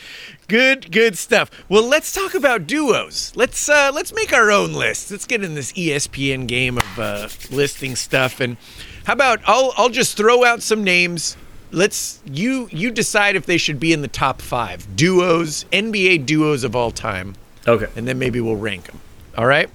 [0.48, 1.50] Good, good stuff.
[1.70, 3.32] Well, let's talk about duos.
[3.34, 5.10] Let's uh, let's make our own list.
[5.10, 8.38] Let's get in this ESPN game of uh, listing stuff.
[8.40, 8.58] And
[9.04, 11.36] how about I'll I'll just throw out some names.
[11.72, 16.64] Let's you you decide if they should be in the top five duos, NBA duos
[16.64, 17.34] of all time,
[17.66, 17.86] Okay.
[17.96, 19.00] and then maybe we'll rank them.
[19.36, 19.68] All right,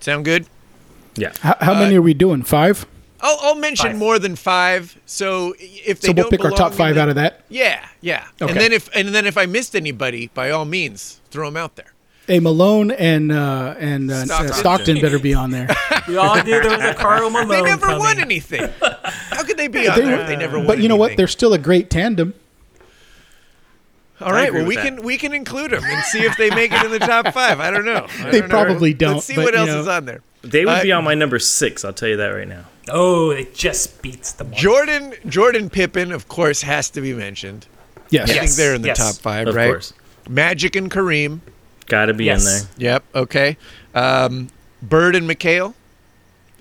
[0.00, 0.46] sound good?
[1.14, 1.32] Yeah.
[1.40, 2.42] How, how Uh, many are we doing?
[2.42, 2.84] Five.
[3.20, 3.96] I'll, I'll mention Five.
[3.96, 4.98] more than five.
[5.06, 7.42] So if they So we'll don't pick our top five the- out of that.
[7.48, 8.24] Yeah, yeah.
[8.42, 8.50] Okay.
[8.52, 11.76] And then if and then if I missed anybody, by all means, throw them out
[11.76, 11.92] there.
[12.26, 14.48] Hey, Malone and uh, and uh, Stockton.
[14.48, 14.54] Stockton.
[14.58, 15.68] Stockton better be on there.
[16.06, 17.98] We all knew there was a Karl Malone They never coming.
[17.98, 18.70] won anything.
[18.80, 21.16] How could they be on They there were- they never won but you know what?
[21.16, 22.32] They're still a great tandem.
[24.20, 24.84] All right, well we that.
[24.84, 27.58] can we can include them and see if they make it in the top five.
[27.58, 28.06] I don't know.
[28.20, 28.54] I They don't know.
[28.54, 29.80] probably don't, Let's see but, what else know.
[29.80, 30.22] is on there.
[30.42, 31.84] They would Uh, be on my number six.
[31.84, 32.66] I'll tell you that right now.
[32.88, 34.54] Oh, it just beats the one.
[34.54, 37.66] Jordan Jordan Pippen, of course, has to be mentioned.
[38.10, 38.30] Yes.
[38.30, 38.98] I think they're in the yes.
[38.98, 39.66] top five, Of right?
[39.70, 39.92] course.
[40.28, 41.40] Magic and Kareem.
[41.86, 42.44] Got to be Yes.
[42.46, 42.92] in there.
[42.92, 43.04] Yep.
[43.14, 43.56] Okay.
[43.94, 44.48] Um,
[44.82, 45.74] Bird and McHale.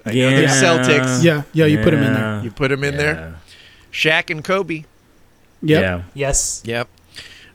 [0.05, 0.29] I know Yeah.
[0.31, 1.23] they're Celtics.
[1.23, 2.41] Yeah, yeah, you put them in there.
[2.43, 3.35] You put them in there.
[3.91, 4.83] Shaq and Kobe.
[5.63, 5.81] Yep.
[5.81, 6.01] Yeah.
[6.13, 6.61] Yes.
[6.65, 6.87] Yep.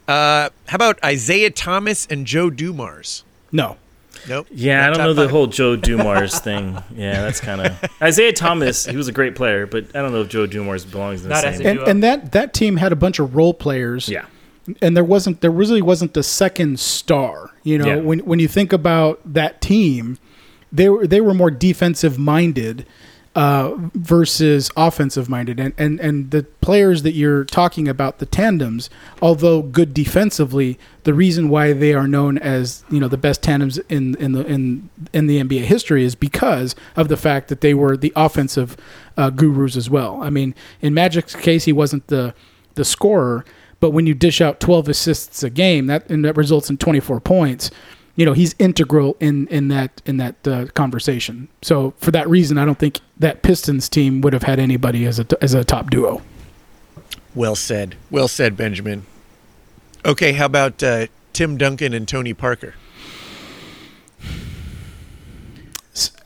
[0.08, 3.22] Uh, how about Isiah Thomas and Joe Dumars?
[3.52, 3.76] No.
[4.28, 4.48] Nope.
[4.50, 6.76] Yeah, I don't top know the whole Joe Dumars thing.
[6.94, 8.84] Yeah, that's kind of Isiah Thomas.
[8.84, 11.34] He was a great player, but I don't know if Joe Dumars belongs in the
[11.36, 11.64] Not same.
[11.66, 14.08] And, and that that team had a bunch of role players.
[14.08, 14.26] yeah,
[14.82, 17.50] and there wasn't there really wasn't the second star.
[17.62, 17.96] You know, Yeah.
[17.96, 20.18] when when you think about that team,
[20.72, 22.86] they were they were more defensive minded
[23.36, 28.90] uh, versus offensive minded, and, and and the players that you're talking about, the tandems,
[29.22, 33.78] although good defensively, the reason why they are known as you know the best tandems
[33.88, 37.72] in in the in in the NBA history is because of the fact that they
[37.72, 38.76] were the offensive
[39.16, 40.20] uh, gurus as well.
[40.22, 42.34] I mean, in Magic's case, he wasn't the
[42.74, 43.44] the scorer,
[43.80, 47.20] but when you dish out 12 assists a game, that and that results in 24
[47.20, 47.70] points.
[48.16, 51.48] You know he's integral in in that in that uh, conversation.
[51.62, 55.18] So for that reason, I don't think that Pistons team would have had anybody as
[55.18, 56.20] a as a top duo.
[57.34, 57.96] Well said.
[58.10, 59.06] Well said, Benjamin.
[60.04, 62.74] Okay, how about uh, Tim Duncan and Tony Parker?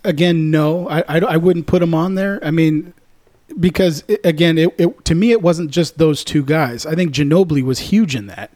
[0.03, 2.41] Again, no, I, I I wouldn't put him on there.
[2.43, 2.93] I mean,
[3.59, 6.87] because it, again, it, it to me it wasn't just those two guys.
[6.87, 8.51] I think Ginobili was huge in that.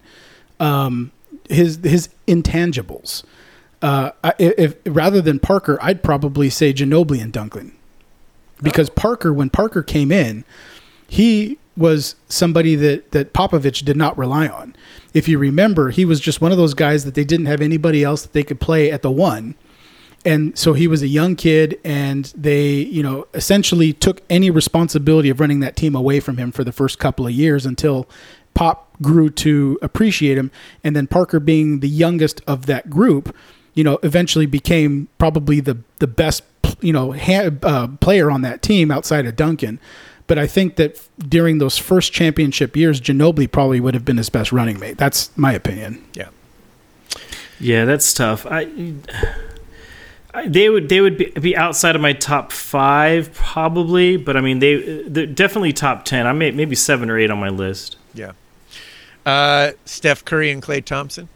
[0.60, 1.12] Um,
[1.48, 3.24] his his intangibles.
[3.80, 7.76] Uh, if rather than Parker, I'd probably say Ginobili and Duncan,
[8.60, 10.44] because Parker, when Parker came in,
[11.06, 14.74] he was somebody that that Popovich did not rely on.
[15.14, 18.02] If you remember, he was just one of those guys that they didn't have anybody
[18.02, 19.54] else that they could play at the one
[20.24, 25.30] and so he was a young kid and they you know essentially took any responsibility
[25.30, 28.08] of running that team away from him for the first couple of years until
[28.54, 30.50] pop grew to appreciate him
[30.82, 33.34] and then parker being the youngest of that group
[33.74, 36.42] you know eventually became probably the the best
[36.80, 39.78] you know ha- uh, player on that team outside of duncan
[40.28, 44.28] but I think that during those first championship years, Ginobili probably would have been his
[44.28, 44.98] best running mate.
[44.98, 46.04] That's my opinion.
[46.12, 46.28] Yeah.
[47.58, 48.44] yeah, that's tough.
[48.44, 48.94] I, I
[50.46, 54.58] they would they would be, be outside of my top five probably, but I mean
[54.58, 56.26] they they're definitely top ten.
[56.26, 57.96] I may maybe seven or eight on my list.
[58.14, 58.32] Yeah.
[59.26, 61.28] Uh, Steph Curry and Klay Thompson.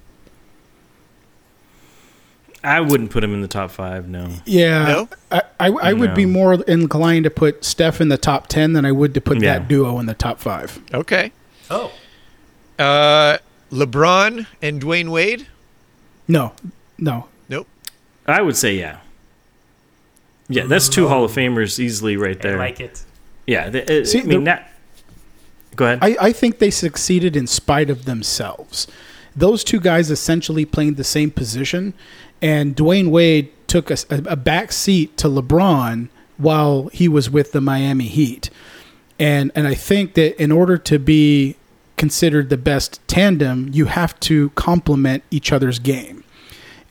[2.65, 4.09] I wouldn't put him in the top five.
[4.09, 4.29] No.
[4.47, 5.09] Yeah, No?
[5.33, 8.85] I, I, I would be more inclined to put Steph in the top ten than
[8.85, 9.59] I would to put Yeah.
[9.59, 10.79] that duo in the top five.
[10.95, 11.33] Okay.
[11.71, 11.91] Oh.
[12.79, 13.39] Uh,
[13.73, 15.49] LeBron and Dwyane Wade.
[16.29, 16.53] No,
[16.99, 17.29] no, Nope.
[18.27, 18.99] I would say yeah.
[20.49, 22.53] Yeah, that's two Hall of Famers easily right there.
[22.53, 22.59] I there.
[22.59, 23.03] like it.
[23.47, 24.69] yeah, the, uh, See, I mean the- that.
[25.77, 26.01] Go ahead.
[26.03, 28.87] I, I think they succeeded in spite of themselves.
[29.35, 31.95] Those two guys essentially played the same position,
[32.43, 37.63] and Dwyane Wade took a, a back seat to LeBron while he was with the
[37.63, 38.51] Miami Heat.
[39.19, 41.57] And and I think that in order to be
[41.97, 46.25] considered the best tandem, you have to complement each other's game.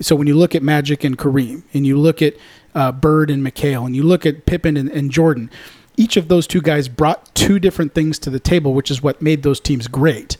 [0.02, 2.36] So when you look at Magic and Kareem, and you look at
[2.74, 5.50] uh, Bird and McHale, and you look at Pippen and, and Jordan,
[5.98, 9.22] each of those two guys brought two different things to the table, which is what
[9.22, 10.38] made those teams great.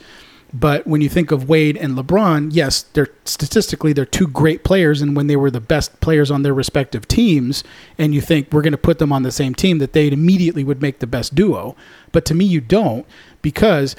[0.54, 5.02] But when you think of Wade and LeBron, yes, they're statistically they're two great players,
[5.02, 7.64] and when they were the best players on their respective teams,
[7.98, 10.64] and you think we're going to put them on the same team, that they immediately
[10.64, 11.76] would make the best duo.
[12.12, 13.06] But to me, you don't,
[13.42, 13.96] because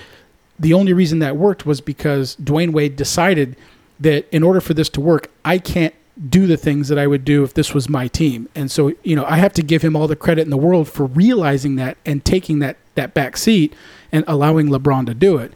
[0.58, 3.56] the only reason that worked was because Dwyane Wade decided
[4.00, 5.94] that in order for this to work, I can't
[6.28, 8.48] do the things that I would do if this was my team.
[8.54, 10.88] And so, you know, I have to give him all the credit in the world
[10.88, 13.72] for realizing that and taking that that back seat
[14.12, 15.52] and allowing LeBron to do it.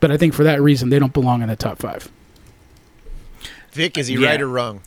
[0.00, 2.10] But I think for that reason, they don't belong in the top five.
[3.72, 4.30] Vic, is he Yeah.
[4.30, 4.80] right or wrong?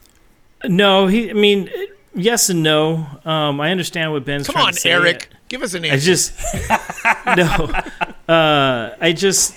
[0.65, 1.29] no, he.
[1.29, 1.69] I mean,
[2.13, 3.05] yes and no.
[3.23, 4.91] Um, I understand what Ben's Come trying on, to say.
[4.91, 5.29] Eric.
[5.49, 5.95] Give us an answer.
[5.95, 6.33] I just
[8.27, 8.33] no.
[8.33, 9.55] Uh, I just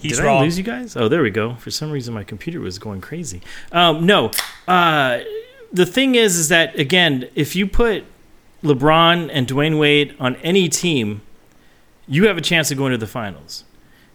[0.00, 0.38] He's did wrong.
[0.38, 0.96] I lose you guys?
[0.96, 1.54] Oh, there we go.
[1.56, 3.42] For some reason, my computer was going crazy.
[3.72, 4.30] Um, no.
[4.66, 5.20] Uh,
[5.72, 8.04] the thing is, is that again, if you put
[8.62, 11.22] LeBron and Dwyane Wade on any team,
[12.06, 13.64] you have a chance of going to the finals,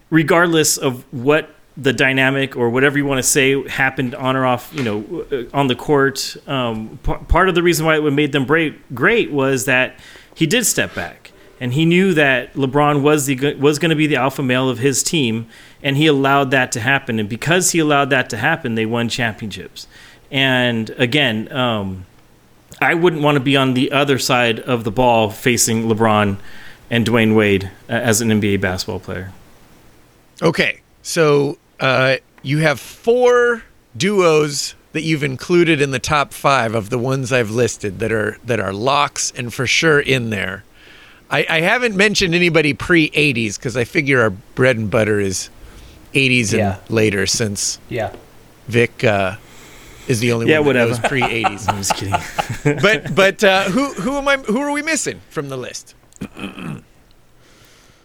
[0.10, 4.72] regardless of what the dynamic or whatever you want to say happened on or off,
[4.74, 6.36] you know, uh, on the court.
[6.48, 10.00] Um, p- part of the reason why it made them great, great was that
[10.36, 14.06] he did step back and he knew that LeBron was the was going to be
[14.08, 15.48] the alpha male of his team,
[15.84, 17.20] and he allowed that to happen.
[17.20, 19.88] And because he allowed that to happen, they won championships.
[20.32, 22.06] And again, um,
[22.82, 26.38] I wouldn't want to be on the other side of the ball facing LeBron
[26.90, 29.32] and Dwyane Wade uh, as an NBA basketball player.
[30.42, 33.64] Okay, so uh, you have four
[33.96, 38.38] duos that you've included in the top five of the ones I've listed that are
[38.44, 40.64] that are locks and for sure in there.
[41.30, 45.50] I, I haven't mentioned anybody pre '80s because I figure our bread and butter is
[46.14, 48.14] '80s and later since Yeah.
[48.68, 49.36] Vic uh,
[50.08, 51.02] is the only Yeah, one that whatever.
[51.02, 51.70] knows pre '80s.
[51.70, 52.80] I'm just kidding.
[52.82, 54.38] but but uh, who who am I?
[54.38, 55.96] Who are we missing from the list?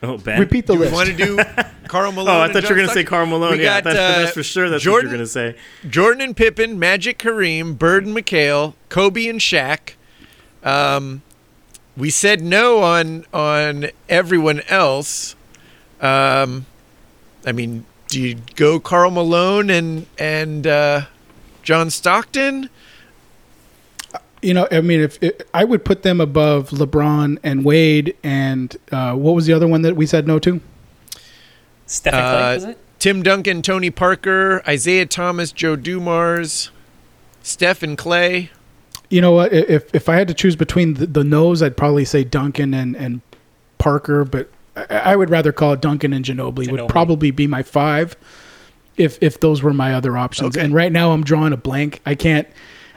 [0.00, 0.38] Oh, Ben.
[0.38, 0.94] Repeat the Do we list.
[0.94, 1.38] want to do
[1.88, 2.28] Karl Malone?
[2.36, 3.58] Oh, I thought you were going to say Karl Malone.
[3.58, 4.70] We yeah, got, that's, uh, that's for sure.
[4.70, 5.88] That's Jordan, what you're going to say.
[5.90, 9.94] Jordan and Pippen, Magic Kareem, Bird and McHale, Kobe and Shaq.
[10.62, 11.22] Um,
[11.96, 15.34] we said no on on everyone else.
[16.00, 16.66] Um,
[17.44, 21.02] I mean, do you go Karl Malone and and uh,
[21.62, 22.68] John Stockton?
[24.40, 28.76] You know, I mean, if it, I would put them above LeBron and Wade, and
[28.92, 30.60] uh, what was the other one that we said no to?
[31.86, 32.78] Stephen Uh, Klay, was it?
[32.98, 36.70] Tim Duncan, Tony Parker, Isiah Thomas, Joe Dumars,
[37.42, 38.50] Stephen Klay.
[39.10, 39.52] You know what?
[39.52, 42.94] If if I had to choose between the, the no's, I'd probably say Duncan and
[42.96, 43.20] and
[43.78, 44.50] Parker, but
[44.90, 46.70] I, would rather call it Duncan and Ginobili.
[46.70, 48.16] Would probably be my five,
[48.96, 50.56] if if those were my other options.
[50.56, 50.64] Okay.
[50.64, 52.00] And right now, I'm drawing a blank.
[52.04, 52.48] I can't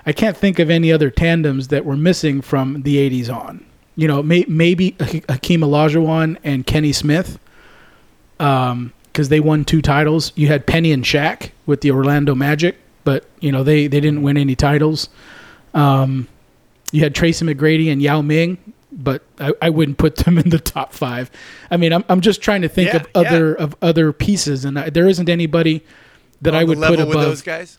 [0.05, 3.65] I can't think of any other tandems that were missing from the '80s on.
[3.95, 7.37] You know, may, maybe Hakeem Olajuwon and Kenny Smith,
[8.37, 10.31] because they won two titles.
[10.35, 14.21] You had Penny and Shaq with the Orlando Magic, but you know they they didn't
[14.21, 15.09] win any titles.
[15.73, 16.27] Um,
[16.91, 18.57] you had Tracy McGrady and Yao Ming,
[18.91, 21.31] but I, I wouldn't put them in the top five.
[21.69, 24.77] I mean, I'm I'm just trying to think Yeah, of other of other pieces, and
[24.79, 25.83] I, there isn't anybody
[26.41, 27.25] that I on the would level put with above.
[27.27, 27.77] those guys.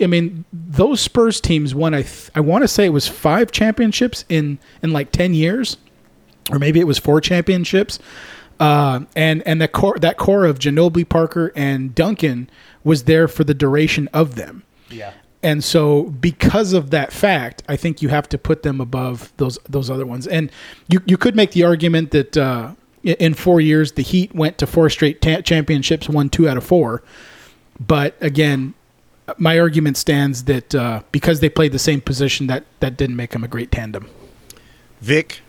[0.00, 1.92] I mean, those Spurs teams won.
[1.92, 5.76] I th- I want to say it was five championships in in like ten years,
[6.50, 7.98] or maybe it was four championships.
[8.58, 12.48] Uh, and and that core that core of Ginobili, Parker, and Duncan
[12.84, 14.62] was there for the duration of them.
[14.88, 15.12] Yeah.
[15.42, 19.58] And so, because of that fact, I think you have to put them above those
[19.68, 20.26] those other ones.
[20.26, 20.50] And
[20.88, 24.66] you you could make the argument that uh, in four years the Heat went to
[24.66, 27.02] four straight ta- championships, won two out of four.
[27.80, 28.74] But again,
[29.38, 33.30] my argument stands that uh, because they played the same position, that that didn't make
[33.30, 34.08] them a great tandem.
[35.00, 35.40] Vic,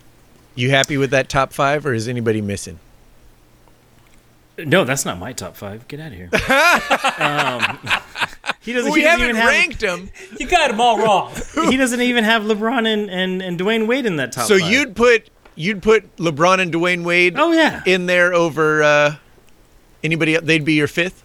[0.55, 2.79] you happy with that top five, or is anybody missing?
[4.57, 5.87] No, that's not my top five.
[5.87, 6.29] Get out of here.
[7.17, 7.79] um,
[8.61, 8.91] he doesn't.
[8.91, 10.09] we he doesn't haven't even have, ranked them.
[10.39, 11.33] You got them all wrong.
[11.69, 14.47] He doesn't even have LeBron and, and, and Dwyane Wade in that top.
[14.47, 14.71] So five.
[14.71, 17.81] you'd put you'd put LeBron and Dwyane Wade Oh yeah.
[17.85, 19.15] in there over uh,
[20.03, 20.35] anybody.
[20.35, 20.45] else?
[20.45, 21.23] They'd be your fifth,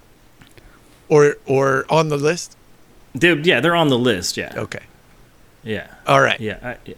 [1.09, 2.57] or or on the list.
[3.17, 4.37] Dude, yeah, they're on the list.
[4.37, 4.53] Yeah.
[4.57, 4.83] Okay,
[5.65, 5.89] Yeah.
[6.07, 6.39] all right.
[6.41, 6.59] Yeah.
[6.63, 6.95] I, yeah.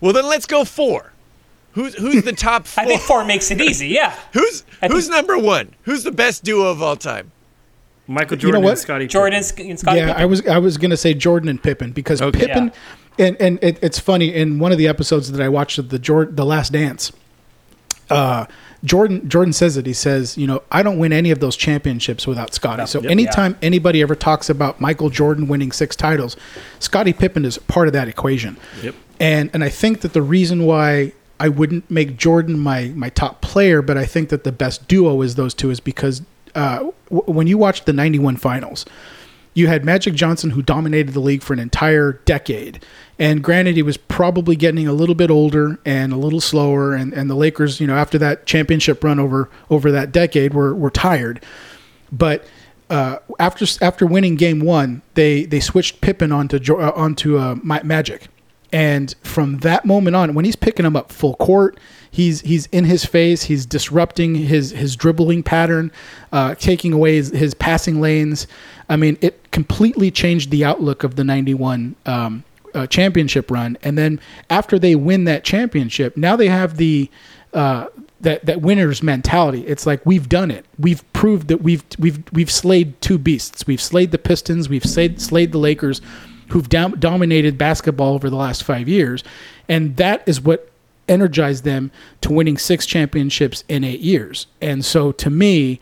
[0.00, 1.12] Well, then let's go four.
[1.74, 2.84] Who's who's the top four?
[2.84, 3.88] I think four makes it easy.
[3.88, 4.14] Yeah.
[4.32, 5.74] who's I who's think- number one?
[5.82, 7.30] Who's the best duo of all time?
[8.06, 8.70] Michael You Jordan know what?
[8.72, 9.06] and Scottie.
[9.06, 10.22] Jordan and Scottie yeah, Pippen.
[10.22, 12.40] I was I was gonna say Jordan and Pippen because Okay.
[12.46, 12.70] Pippen,
[13.18, 15.98] and and it, it's funny in one of the episodes that I watched of the
[15.98, 17.12] Jordan the Last Dance.
[18.10, 18.44] Uh,
[18.84, 19.86] Jordan Jordan says it.
[19.86, 22.84] He says, you know, I don't win any of those championships without Scottie.
[22.86, 23.10] So Yep.
[23.10, 26.36] anytime anybody ever talks about Michael Jordan winning six titles,
[26.80, 28.58] Scottie Pippen is part of that equation.
[28.82, 28.94] Yep.
[29.18, 33.40] And and I think that the reason why I wouldn't make Jordan my my top
[33.40, 36.22] player, but I think that the best duo is those two is because
[36.54, 38.84] uh, w- when you watch the '91 finals,
[39.54, 42.84] you had Magic Johnson who dominated the league for an entire decade.
[43.18, 46.94] And granted, he was probably getting a little bit older and a little slower.
[46.94, 50.74] And, and the Lakers, you know, after that championship run over over that decade, were
[50.74, 51.42] were tired.
[52.10, 52.44] But
[52.90, 58.28] uh, after after winning Game One, they they switched Pippen onto uh, onto uh, Magic,
[58.74, 61.78] and from that moment on, when he's picking him up full court,
[62.10, 65.92] he's he's in his face, he's disrupting his his dribbling pattern,
[66.32, 68.48] uh, taking away his, his passing lanes.
[68.88, 72.42] I mean, it completely changed the outlook of the '91 um,
[72.74, 73.78] uh, championship run.
[73.84, 77.08] And then after they win that championship, now they have the
[77.52, 77.86] uh,
[78.22, 79.64] that that winner's mentality.
[79.68, 80.66] It's like we've done it.
[80.80, 83.68] We've proved that we've we've we've slayed two beasts.
[83.68, 84.68] We've slayed the Pistons.
[84.68, 86.00] We've slayed slayed the Lakers,
[86.48, 89.24] who've dom- dominated basketball over the last five years,
[89.68, 90.70] and that is what
[91.08, 91.90] energized them
[92.22, 94.46] to winning six championships in eight years.
[94.60, 95.80] And so, to me,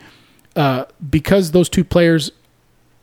[0.55, 2.31] uh, because those two players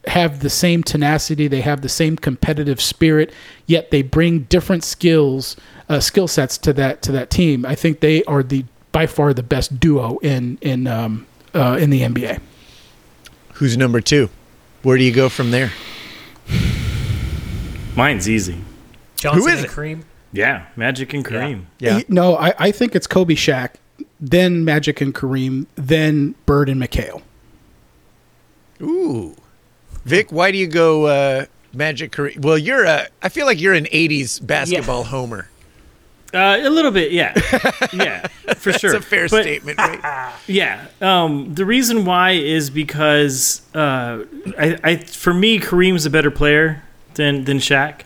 [0.07, 3.33] have the same tenacity, they have the same competitive spirit,
[3.67, 5.57] yet they bring different skills,
[5.89, 7.67] uh, skill sets to that to that team.
[7.67, 11.91] I think they are the by far the best duo in in um, uh, in
[11.91, 12.41] the NBA.
[13.55, 14.31] Who's number two?
[14.83, 15.73] Where do you go from there?
[17.97, 18.59] Mine's easy.
[19.17, 19.71] Johnson Who is and it?
[19.71, 20.03] Kareem.
[20.33, 21.65] Yeah, Magic and Kareem.
[21.79, 22.01] Yeah.
[22.09, 23.75] No, I, I think it's Kobe, Shaq,
[24.21, 27.23] then Magic and Kareem, then Bird and McHale.
[28.81, 29.37] Ooh.
[30.05, 32.41] Vic, why do you go uh, Magic Kareem?
[32.43, 33.09] Well, you're a.
[33.23, 35.49] I feel like you're an '80s basketball homer.
[36.33, 37.35] Uh, a little bit, yeah,
[37.93, 38.25] yeah,
[38.55, 38.93] for sure.
[38.93, 40.33] That's a fair But- statement, right?
[40.47, 40.87] Yeah.
[41.01, 44.23] Um, the reason why is because uh,
[44.57, 46.85] I, I, for me, Kareem's a better player
[47.21, 48.01] than than Shaq,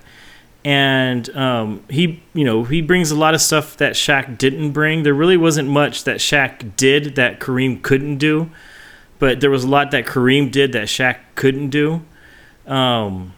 [0.65, 5.03] and um, he, you know, he brings a lot of stuff that Shaq didn't bring.
[5.03, 8.51] There really wasn't much that Shaq did that Kareem couldn't do,
[9.19, 12.03] but there was a lot that Kareem did that Shaq couldn't do.
[12.67, 13.35] Um,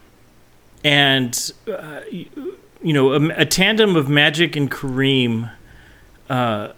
[0.83, 5.51] and uh, you, know, a, a tandem of Magic and Kareem
[6.29, 6.73] uh,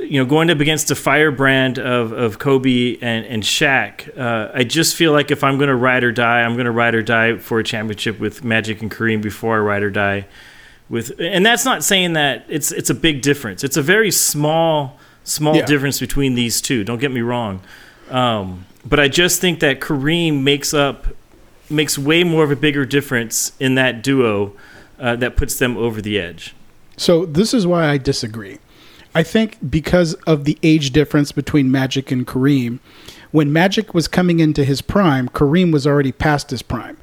[0.00, 4.64] you know, going up against the firebrand of, of Kobe and, and Shaq, uh, I
[4.64, 7.02] just feel like if I'm going to ride or die, I'm going to ride or
[7.02, 10.26] die for a championship with Magic and Kareem before I ride or die
[10.88, 11.12] with.
[11.20, 13.62] And that's not saying that it's it's a big difference.
[13.62, 15.66] It's a very small small Yeah.
[15.66, 16.82] difference between these two.
[16.84, 17.60] Don't get me wrong,
[18.10, 21.06] um, but I just think that Kareem makes up
[21.70, 24.54] makes way more of a bigger difference in that duo
[24.98, 26.54] uh, that puts them over the edge.
[26.96, 28.58] So this is why I disagree.
[29.14, 32.78] I think because of the age difference between Magic and Kareem,
[33.30, 36.96] when Magic was coming into his prime, Kareem was already past his prime.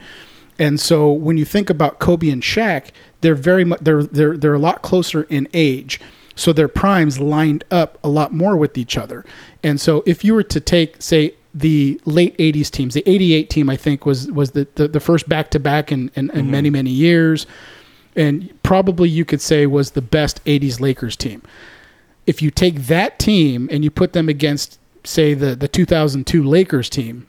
[0.58, 2.90] And so when you think about Kobe and Shaq,
[3.22, 6.00] they're very much they're they're they're a lot closer in age.
[6.36, 9.26] So their primes lined up a lot more with each other.
[9.64, 13.70] And so if you were to take say the late 80s teams, the 88 team
[13.70, 16.70] I think was was the the, the first back to back in in, in many
[16.70, 16.74] mm-hmm.
[16.74, 17.46] many years
[18.16, 21.42] and probably you could say was the best 80s Lakers team.
[22.28, 26.90] If you take that team and you put them against, say, the, the 2002 Lakers
[26.90, 27.28] team,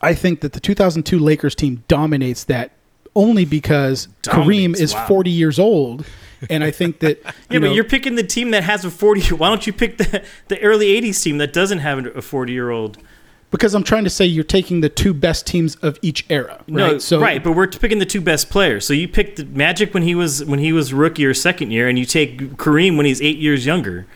[0.00, 2.72] I think that the 2002 Lakers team dominates that
[3.14, 5.06] only because Kareem is wow.
[5.06, 6.04] 40 years old.
[6.50, 7.20] And I think that.
[7.52, 9.34] Yeah, you but know, you're picking the team that has a 40.
[9.34, 12.70] Why don't you pick the the early 80s team that doesn't have a 40 year
[12.70, 12.98] old?
[13.52, 16.64] Because I'm trying to say you're taking the two best teams of each era.
[16.66, 17.02] No, right?
[17.02, 17.44] So, right.
[17.44, 18.84] But we're picking the two best players.
[18.84, 21.98] So you picked Magic when he was when he was rookie or second year, and
[21.98, 24.06] you take Kareem when he's eight years younger.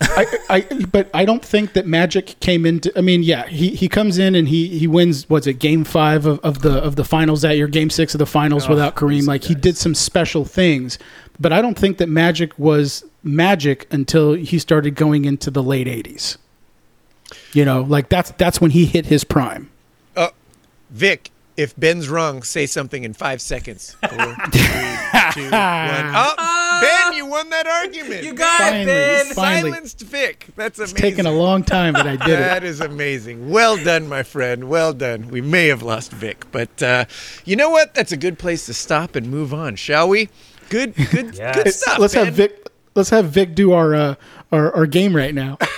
[0.00, 0.60] I, I,
[0.92, 2.96] but I don't think that Magic came into.
[2.96, 5.28] I mean, yeah, he, he comes in and he, he wins.
[5.28, 5.54] What's it?
[5.54, 7.66] Game five of, of the of the finals that year.
[7.66, 9.26] Game six of the finals oh, without Kareem.
[9.26, 10.98] Like he did some special things,
[11.40, 15.86] but I don't think that Magic was Magic until he started going into the late
[15.86, 16.36] '80s.
[17.52, 19.70] You know, like that's that's when he hit his prime.
[20.88, 23.96] Vic, if Ben's wrong, say something in five seconds.
[24.08, 24.08] Four,
[24.52, 24.60] three,
[25.32, 26.12] two, one.
[26.14, 28.22] Oh, Ben, you won that argument.
[28.24, 29.34] You got Finally, it, Ben.
[29.34, 29.70] finally.
[29.72, 30.46] Silenced Vic.
[30.54, 30.94] That's amazing.
[30.94, 32.42] It's taken a long time, but I did it.
[32.42, 33.50] That is amazing.
[33.50, 34.68] Well done, my friend.
[34.68, 35.26] Well done.
[35.28, 37.06] We may have lost Vic, but uh,
[37.44, 37.94] you know what?
[37.94, 40.28] That's a good place to stop and move on, shall we?
[40.68, 41.56] Good, good, Yes.
[41.64, 41.98] good stuff.
[41.98, 42.26] let's Ben.
[42.26, 42.68] have Vic.
[42.94, 44.14] Let's have Vic do our uh,
[44.52, 45.58] our, our game right now.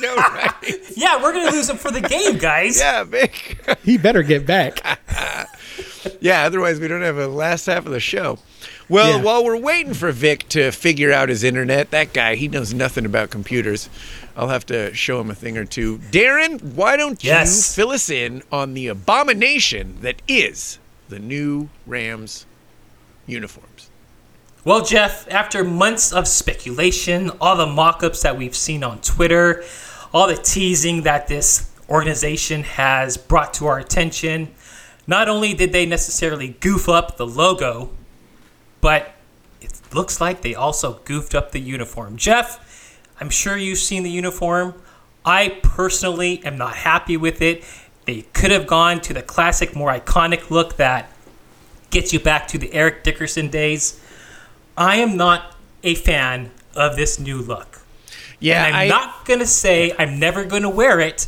[0.00, 0.27] No, right?
[0.96, 2.78] Yeah, we're gonna lose him for the game, guys.
[2.80, 3.58] Yeah, Vic.
[3.84, 4.80] He better get back.
[6.20, 8.38] yeah, otherwise we don't have a last half of the show.
[8.88, 9.24] Well, Yeah.
[9.24, 13.04] while we're waiting for Vic to figure out his internet, that guy, he knows nothing
[13.04, 13.88] about computers.
[14.36, 15.98] I'll have to show him a thing or two.
[15.98, 20.78] Darren, why don't you fill us in on the abomination that is
[21.08, 22.46] the new Rams
[23.26, 23.90] uniforms?
[24.64, 29.64] Well, Jeff, after months of speculation, all the mock ups that we've seen on Twitter,
[30.12, 34.52] all the teasing that this organization has brought to our attention,
[35.06, 37.90] not only did they necessarily goof up the logo,
[38.80, 39.14] but
[39.60, 42.16] it looks like they also goofed up the uniform.
[42.16, 44.74] Jeff, I'm sure you've seen the uniform.
[45.24, 47.64] I personally am not happy with it.
[48.04, 51.12] They could have gone to the classic, more iconic look that
[51.90, 54.00] gets you back to the Eric Dickerson days.
[54.76, 57.77] I am not a fan of this new look.
[58.40, 61.26] Yeah, And I'm I, not going to say I'm never going to wear it,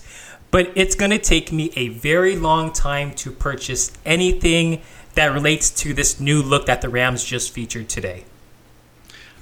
[0.51, 4.83] but it's going to take me a very long time to purchase anything
[5.15, 8.25] that relates to this new look that the Rams just featured today.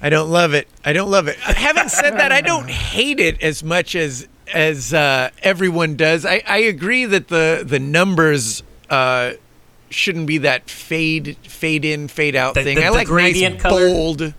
[0.01, 0.69] I don't love it.
[0.85, 1.37] I don't love it.
[1.39, 6.25] Having said that, I don't hate it as much as as uh, everyone does.
[6.25, 9.33] I, I agree that the the numbers uh,
[9.91, 12.77] shouldn't be that fade fade in fade out The- thing.
[12.77, 13.89] the- I the like gradient nice color.
[13.89, 14.35] bold,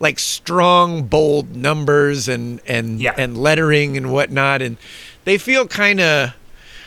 [0.00, 3.14] like strong bold numbers and and Yeah.
[3.18, 4.62] and lettering and whatnot.
[4.62, 4.76] And
[5.24, 6.34] they feel kind of.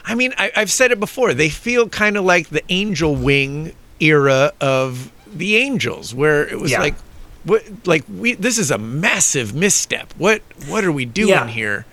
[0.03, 1.34] I mean, I, I've said it before.
[1.36, 6.72] They feel kind of like the angel wing era of the Angels, where it was
[6.72, 6.80] Yeah.
[6.80, 6.95] like,
[7.43, 8.34] what, like we.
[8.34, 10.12] This is a massive misstep.
[10.18, 11.47] What, what are we doing Yeah.
[11.47, 11.86] here?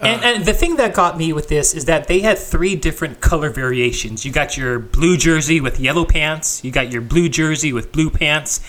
[0.00, 2.74] And, uh, and the thing that got me with this is that they had three
[2.76, 4.24] different color variations.
[4.24, 8.08] You got your blue jersey with yellow pants, you got your blue jersey with blue
[8.10, 8.60] pants,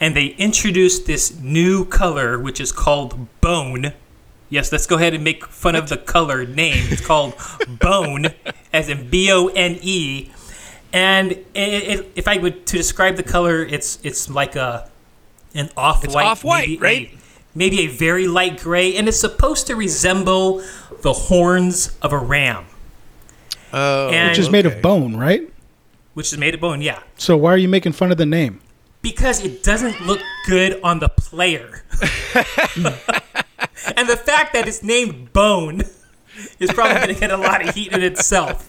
[0.00, 3.92] and they introduced this new color, which is called bone,
[4.48, 6.84] Yes, let's go ahead and make fun of the color name.
[6.92, 7.34] It's called
[7.80, 8.26] Bone,
[8.72, 10.30] as in B O N E.
[10.92, 14.88] And it, it, if I would to describe the color, it's it's like a
[15.52, 17.08] an off white, off-white, maybe right?
[17.08, 17.18] A,
[17.56, 20.62] maybe a very light gray, and it's supposed to resemble
[21.02, 22.66] the horns of a ram,
[23.72, 24.76] Oh, And- Which is made okay.
[24.76, 25.50] of bone, right?
[26.14, 26.80] which is made of bone.
[26.82, 28.60] Yeah, So why are you making fun of the name?
[29.06, 31.84] Because it doesn't look good on the player.
[33.94, 35.82] and the fact that it's named Bone
[36.58, 38.68] is probably going to get a lot of heat in itself.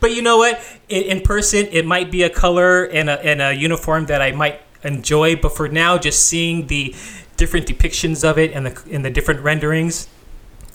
[0.00, 0.58] But you know what?
[0.88, 4.32] In, in person, it might be a color and a, and a uniform that I
[4.32, 5.36] might enjoy.
[5.36, 6.94] But for now, just seeing the
[7.36, 10.08] different depictions of it and the, and the different renderings,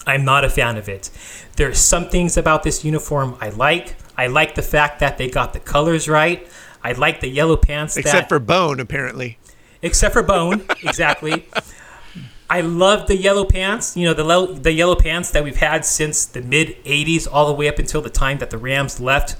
[0.06, 1.10] I'm not a fan of it.
[1.56, 3.96] There's some things about this uniform I like.
[4.16, 6.48] I like the fact that they got the colors right.
[6.84, 7.98] I like the yellow pants.
[7.98, 9.38] Except that, for Bone, apparently.
[9.82, 11.46] except for bone exactly
[12.50, 15.86] i love the yellow pants you know the, lo- the yellow pants that we've had
[15.86, 19.38] since the mid 80s all the way up until the time that the rams left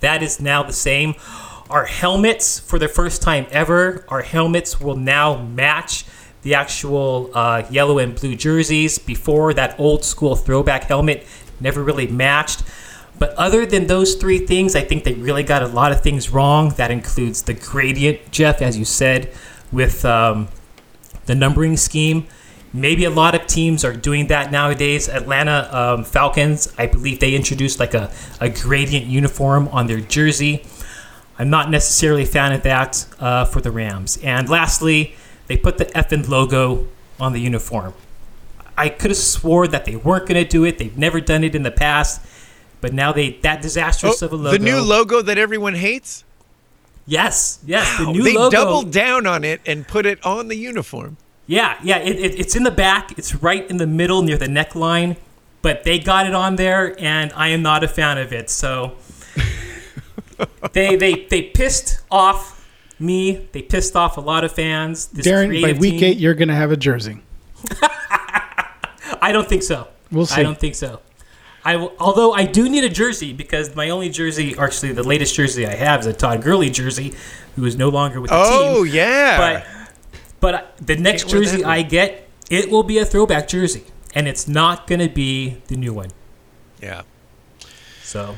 [0.00, 1.14] that is now the same
[1.68, 6.06] our helmets for the first time ever our helmets will now match
[6.42, 11.26] the actual uh, yellow and blue jerseys before that old school throwback helmet
[11.60, 12.62] never really matched
[13.18, 16.30] but other than those three things, I think they really got a lot of things
[16.30, 16.70] wrong.
[16.70, 19.32] That includes the gradient, Jeff, as you said,
[19.70, 20.48] with um,
[21.26, 22.26] the numbering scheme.
[22.72, 25.08] Maybe a lot of teams are doing that nowadays.
[25.08, 28.10] Atlanta um, Falcons, I believe they introduced like a,
[28.40, 30.64] a gradient uniform on their jersey.
[31.38, 34.18] I'm not necessarily a fan of that uh, for the Rams.
[34.22, 35.14] And lastly,
[35.48, 36.88] they put the effing logo
[37.20, 37.92] on the uniform.
[38.76, 40.78] I could have swore that they weren't going to do it.
[40.78, 42.22] They've never done it in the past,
[42.82, 44.58] but now they that disastrous Oh, of a logo.
[44.58, 46.24] the new logo that everyone hates?
[47.06, 48.50] Yes, yes, the Wow, new they logo.
[48.50, 51.16] doubled down on it and put it on the uniform.
[51.46, 53.18] Yeah, yeah, it, it, it's in the back.
[53.18, 55.16] It's right in the middle near the neckline,
[55.62, 58.48] but they got it on there, and I am not a fan of it.
[58.50, 58.96] So
[60.72, 62.68] they they they pissed off
[63.00, 63.48] me.
[63.52, 65.06] They pissed off a lot of fans.
[65.08, 66.04] This Darren, by week team.
[66.04, 67.18] eight, you're going to have a jersey.
[69.20, 69.88] I don't think so.
[70.10, 70.40] We'll see.
[70.40, 71.00] I don't think so.
[71.64, 75.34] I will, although I do need a jersey because my only jersey, actually the latest
[75.34, 77.14] jersey I have is a Todd Gurley jersey,
[77.56, 78.80] who is no longer with the Oh, team.
[78.80, 79.38] Oh yeah.
[79.38, 79.66] But
[80.40, 81.64] but the next Can't jersey.
[81.64, 83.84] I get, it will be a throwback jersey,
[84.14, 86.10] and it's not going to be the new one.
[86.80, 87.02] yeah.
[88.02, 88.36] So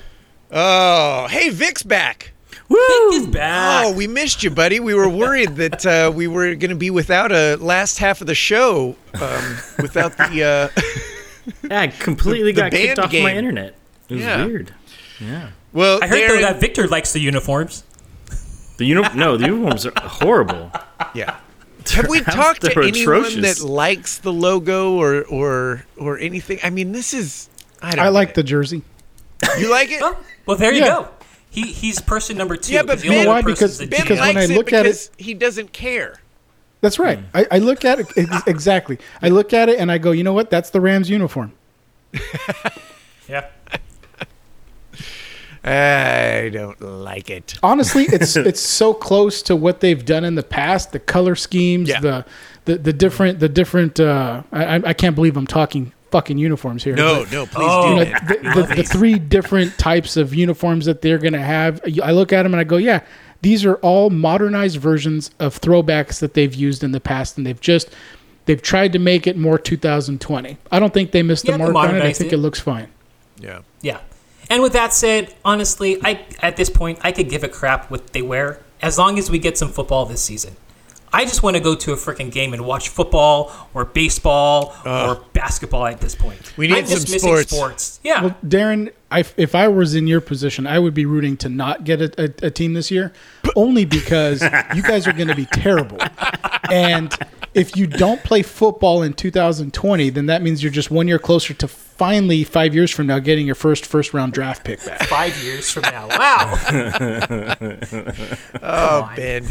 [0.53, 2.33] Oh, hey, Vic's back.
[2.69, 2.79] Vic
[3.13, 3.87] is back.
[3.87, 4.81] Oh, we missed you, buddy.
[4.81, 8.27] We were worried that uh, we were going to be without a last half of
[8.27, 10.71] the show, um, without the.
[10.77, 10.81] Uh,
[11.71, 13.75] Yeah, I completely The got kicked band off my internet.
[14.09, 14.45] It was Yeah.
[14.47, 14.73] weird.
[15.21, 15.51] Yeah.
[15.73, 17.85] well, I heard though Darren- that Victor likes the uniforms.
[18.79, 20.71] The uni- no, the uniforms are horrible.
[21.15, 21.37] Yeah.
[21.93, 22.97] Have we They're talked to atrocious.
[22.97, 26.59] anyone that likes the logo or or or anything?
[26.65, 27.49] I mean, this is.
[27.83, 28.05] I don't.
[28.07, 28.83] I like get the jersey.
[29.59, 30.01] You like it?
[30.03, 30.17] Oh,
[30.47, 30.87] well, there you Yeah.
[30.87, 31.09] go.
[31.51, 32.73] He he's person number two.
[32.73, 33.43] Yeah, but 'cause the Ben- only You know why?
[33.43, 36.21] Because- the Ben because when likes I it look at it- because he doesn't care.
[36.85, 37.19] That's right.
[37.33, 38.99] I, I look at it ex- exactly.
[39.23, 40.51] I look at it and I go, you know what?
[40.51, 41.53] That's the Rams uniform.
[43.27, 43.47] yeah.
[45.65, 47.55] I don't like it.
[47.63, 50.93] Honestly, it's it's so close to what they've done in the past.
[50.93, 52.01] The color schemes, Yeah.
[52.01, 52.27] the,
[52.67, 53.99] the the different the different.
[53.99, 56.95] Uh, I I- I can't believe I'm talking fucking uniforms here.
[56.95, 57.83] No, but, no, please Oh.
[57.83, 57.89] do.
[57.89, 61.81] you know, the, the, the three different types of uniforms that they're going to have.
[62.03, 63.01] I look at them and I go, yeah,
[63.45, 67.61] these are all modernized versions of throwbacks that they've used in the past, and they've
[67.61, 67.91] just
[68.47, 70.57] they've tried to make it more 2020.
[70.73, 72.03] I don't think they missed Yeah, the they mark on it.
[72.03, 72.37] I think it.
[72.37, 72.89] it looks fine.
[73.39, 73.61] Yeah.
[73.83, 74.01] Yeah.
[74.49, 78.15] And with that said, honestly, I at this point I could give a crap what
[78.15, 80.57] they wear as long as we get some football this season.
[81.15, 85.15] I just want to go to a freaking game and watch football or baseball or
[85.33, 86.57] basketball at this point.
[86.57, 87.53] We need I'm just some missing sports.
[87.55, 88.01] sports.
[88.03, 88.23] Yeah.
[88.23, 91.85] Well, Darren, I, if I was in your position, I would be rooting to not
[91.85, 92.13] get a,
[92.43, 93.13] a, a team this year,
[93.57, 94.43] only because
[94.75, 95.99] you guys are going to be terrible.
[96.69, 97.17] And
[97.55, 101.55] if you don't play football in 2020, then that means you're just one year closer
[101.55, 105.05] to finally five years from now getting your first first round draft pick back.
[105.05, 106.09] Five years from now.
[106.09, 106.59] Wow.
[108.63, 109.13] Oh.
[109.15, 109.47] Ben,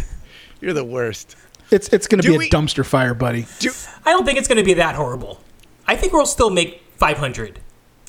[0.59, 1.37] you're the worst.
[1.71, 3.47] It's it's going to be we- a dumpster fire, buddy.
[3.59, 3.71] Do,
[4.05, 5.39] I don't think it's going to be that horrible.
[5.87, 7.59] I think we'll still make 500.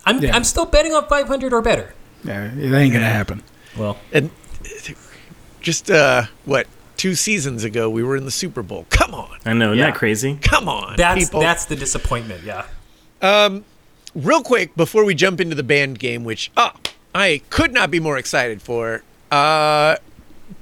[0.07, 0.35] I'm, Yeah.
[0.37, 1.95] I'm still betting on 500 or better.
[2.23, 3.43] Yeah, it ain't going to happen.
[3.77, 4.31] Well, and
[5.61, 8.87] just uh, what two seasons ago we were in the Super Bowl.
[8.91, 9.87] Come on, I know, isn't Yeah.
[9.91, 10.39] that crazy?
[10.43, 11.41] come on, that's people.
[11.41, 12.45] that's the disappointment.
[12.45, 12.67] Yeah.
[13.23, 13.65] Um
[14.15, 16.71] real quick before we jump into the band game, which oh,
[17.15, 19.03] I could not be more excited for.
[19.31, 19.97] Uh,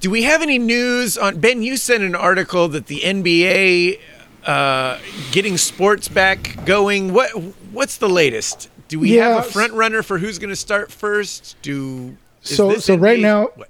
[0.01, 1.63] do we have any news on Ben?
[1.63, 4.01] You sent an article that the NBA
[4.47, 4.99] uh,
[5.31, 7.13] getting sports back going.
[7.13, 7.31] What
[7.73, 8.69] what's the latest?
[8.89, 11.57] Do we Yeah, have a front runner for who's going to start first?
[11.63, 13.69] Do So- so right now- what?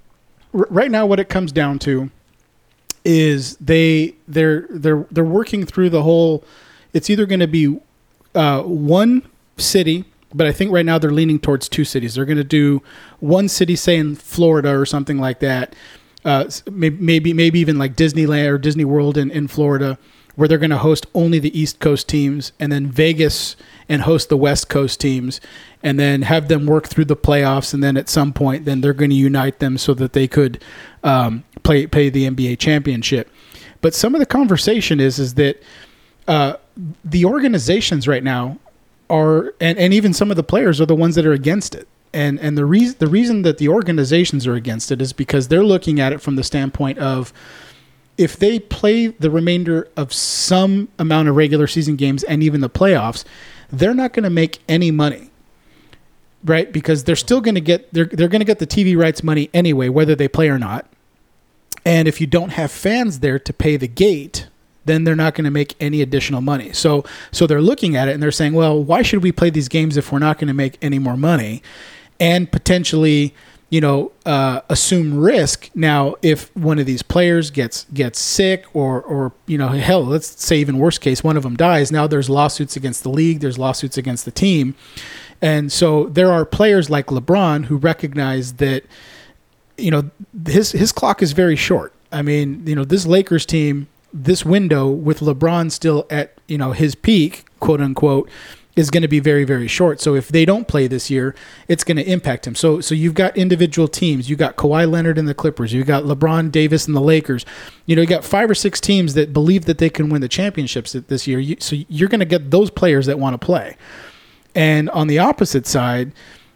[0.51, 2.11] Right now what it comes down to
[3.05, 6.43] is they they're they're they're working through the whole
[6.93, 7.79] it's either going to be
[8.35, 9.23] uh, one
[9.57, 12.81] city but i think right now they're leaning towards two cities they're going to do
[13.19, 15.75] one city say in florida or something like that
[16.25, 19.97] uh, maybe maybe even like disneyland or disney world in, in florida
[20.35, 23.55] where they're going to host only the east coast teams and then vegas
[23.87, 25.39] and host the west coast teams
[25.81, 28.93] and then have them work through the playoffs and then at some point then they're
[28.93, 30.63] going to unite them so that they could
[31.03, 33.29] um, play play the nba championship.
[33.81, 35.61] But some of the conversation is is that
[36.27, 36.55] uh,
[37.03, 38.57] the organizations right now
[39.09, 41.87] are and, and even some of the players are the ones that are against it
[42.13, 45.63] and and the reason the reason that the organizations are against it is because they're
[45.63, 47.33] looking at it from the standpoint of
[48.17, 52.69] if they play the remainder of some amount of regular season games and even the
[52.69, 53.23] playoffs
[53.71, 55.29] they're not going to make any money
[56.45, 56.73] right?
[56.73, 59.49] Because they're still going to get they're, they're going to get the tv rights money
[59.53, 60.87] anyway whether they play or not.
[61.85, 64.47] And if you don't have fans there to pay the gate
[64.85, 66.73] then they're not going to make any additional money.
[66.73, 69.69] So so they're looking at it and they're saying, well, why should we play these
[69.69, 71.63] games if we're not going to make any more money,
[72.19, 73.33] and potentially,
[73.69, 75.69] you know, uh, assume risk.
[75.73, 80.43] Now, if one of these players gets gets sick or or you know, hell, let's
[80.43, 81.91] say even worst case, one of them dies.
[81.91, 83.39] Now there's lawsuits against the league.
[83.39, 84.75] There's lawsuits against the team.
[85.41, 88.85] And so there are players like LeBron who recognize that
[89.77, 90.09] you know
[90.45, 91.93] his his clock is very short.
[92.11, 96.71] I mean, you know, this Lakers team, this window with LeBron still at you know
[96.71, 98.29] his peak, quote unquote,
[98.75, 100.01] is going to be very very short.
[100.01, 101.35] So if they don't play this year,
[101.67, 102.55] it's going to impact him.
[102.55, 104.29] So so you've got individual teams.
[104.29, 105.73] You got Kawhi Leonard and the Clippers.
[105.73, 107.45] You got LeBron Davis and the Lakers.
[107.85, 110.29] You know, you got five or six teams that believe that they can win the
[110.29, 111.39] championships this year.
[111.39, 113.77] You, so you're going to get those players that want to play.
[114.55, 116.11] And on the opposite side,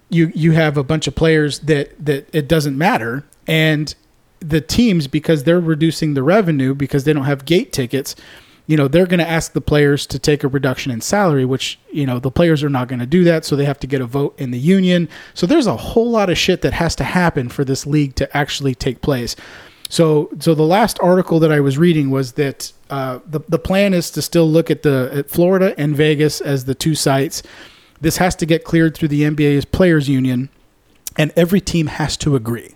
[0.10, 3.94] you you have a bunch of players that that it doesn't matter and
[4.40, 8.16] the teams because they're reducing the revenue because they don't have gate tickets
[8.68, 11.80] you know they're going to ask the players to take a reduction in salary which
[11.92, 14.02] you know the players are not going to do that so they have to get
[14.02, 17.04] a vote in the union so there's a whole lot of shit that has to
[17.04, 19.36] happen for this league to actually take place
[19.90, 23.94] so so the last article that I was reading was that uh, the the plan
[23.94, 27.44] is to still look at the at Florida and Vegas as the two sites.
[28.00, 30.50] This has to get cleared through the NBA's players union,
[31.18, 32.76] and every team has to agree.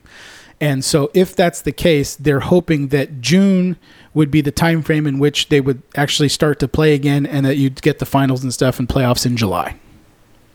[0.60, 3.78] And so if that's the case, they're hoping that June
[4.14, 7.46] would be the time frame in which they would actually start to play again, and
[7.46, 9.76] that you'd get the finals and stuff and playoffs in July.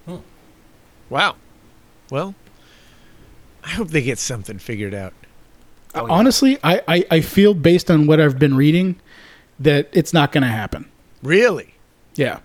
[0.04, 0.16] Hmm.
[1.09, 1.36] Wow.
[2.11, 2.34] Well,
[3.64, 5.12] I hope they get something figured out.
[5.94, 6.12] Oh, yeah.
[6.12, 9.00] Honestly, I, I, I feel based on what I've been reading
[9.59, 10.90] that it's not going to happen.
[11.22, 11.74] Really?
[12.14, 12.40] Yeah.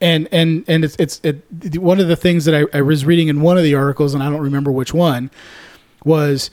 [0.00, 1.42] And and and it's it's it,
[1.78, 4.22] one of the things that I, I was reading in one of the articles, and
[4.22, 5.30] I don't remember which one,
[6.04, 6.50] was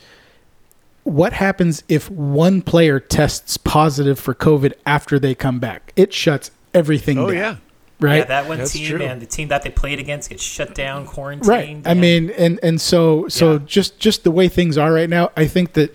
[1.06, 5.92] what happens if one player tests positive for COVID after they come back?
[5.96, 7.36] It shuts everything Oh down.
[7.36, 7.56] yeah.
[7.98, 8.16] Right.
[8.18, 9.02] Yeah, that one That's team true.
[9.06, 11.48] and the team that they played against gets shut down, quarantined.
[11.48, 13.58] right i mean and and so so Yeah.
[13.64, 15.94] just just the way things are right now i think that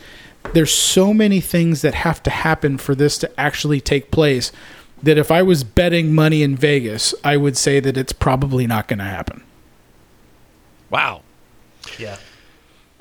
[0.53, 4.51] there's so many things that have to happen for this to actually take place
[5.03, 8.88] that if i was betting money in vegas i would say that it's probably not
[8.88, 9.43] going to happen
[10.89, 11.22] Wow.
[11.99, 12.18] yeah.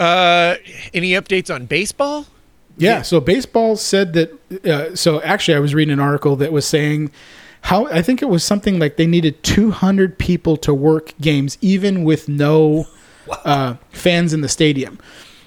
[0.00, 0.56] Uh,
[0.94, 2.26] any updates on baseball?
[2.76, 6.66] yeah, so baseball said that uh, so actually i was reading an article that was
[6.66, 7.10] saying
[7.62, 12.04] how i think it was something like they needed 200 people to work games even
[12.04, 12.86] with no
[13.44, 14.98] uh, fans in the stadium.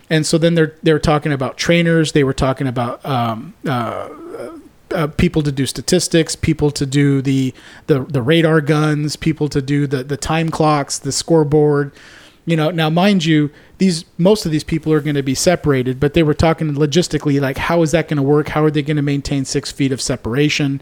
[0.10, 4.10] And so then they're they're talking about trainers they were talking about um, uh,
[4.92, 7.54] uh, people to do statistics people to do the,
[7.88, 11.92] the the radar guns people to do the the time clocks the scoreboard
[12.46, 16.00] you know now mind you these most of these people are going to be separated
[16.00, 18.50] but they were talking logistically like how is that going to work?
[18.50, 20.82] How are they going to maintain six feet of separation?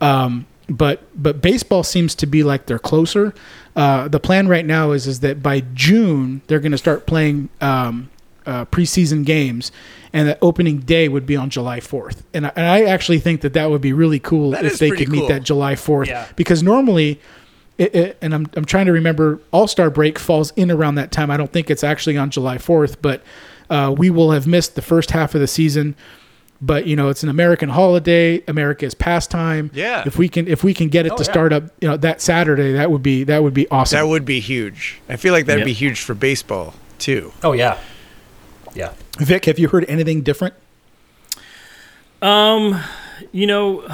[0.00, 3.34] Um, but but baseball seems to be like they're closer.
[3.76, 7.48] Uh, the plan right now is is that by june they're going to start playing
[7.60, 8.10] um,
[8.46, 9.70] uh, preseason games
[10.12, 13.40] and the opening day would be on july 4th and I, and I actually think
[13.42, 16.26] that that would be really cool That if they could meet that july 4th Yeah.
[16.36, 17.20] because normally
[17.78, 21.12] it, it, and I'm, I'm trying to remember All Star break falls in around that
[21.12, 21.30] time.
[21.30, 23.22] I don't think it's actually on July 4th, but
[23.68, 25.94] uh, we will have missed the first half of the season.
[26.62, 28.42] But you know, it's an American holiday.
[28.48, 29.70] America's pastime.
[29.74, 30.04] Yeah.
[30.06, 31.30] If we can if we can get it Oh, to yeah.
[31.30, 33.98] start up, you know, that Saturday, that would be that would be awesome.
[33.98, 34.98] That would be huge.
[35.08, 35.66] I feel like that'd Yep.
[35.66, 37.32] be huge for baseball too.
[37.44, 37.76] Oh yeah.
[38.74, 38.92] Yeah.
[39.18, 40.54] Vic, have you heard anything different?
[42.22, 42.80] Um,
[43.32, 43.86] you know,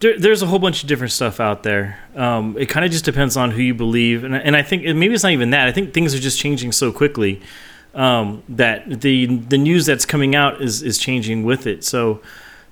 [0.00, 1.98] there, there's a whole bunch of different stuff out there.
[2.14, 5.14] Um, it kind of just depends on who you believe, and, and I think maybe
[5.14, 5.68] it's not even that.
[5.68, 7.40] I think things are just changing so quickly
[7.94, 11.84] um, that the the news that's coming out is is changing with it.
[11.84, 12.20] So.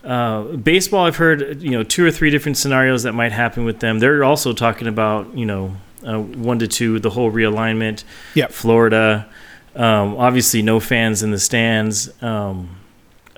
[0.05, 3.81] Uh, baseball, I've heard you know two or three different scenarios that might happen with
[3.81, 3.99] them.
[3.99, 5.75] They're also talking about you know
[6.07, 8.05] uh, one to two, the whole realignment.
[8.35, 8.53] Yep.
[8.53, 9.29] Florida,
[9.75, 12.11] um, obviously no fans in the stands.
[12.23, 12.77] Um,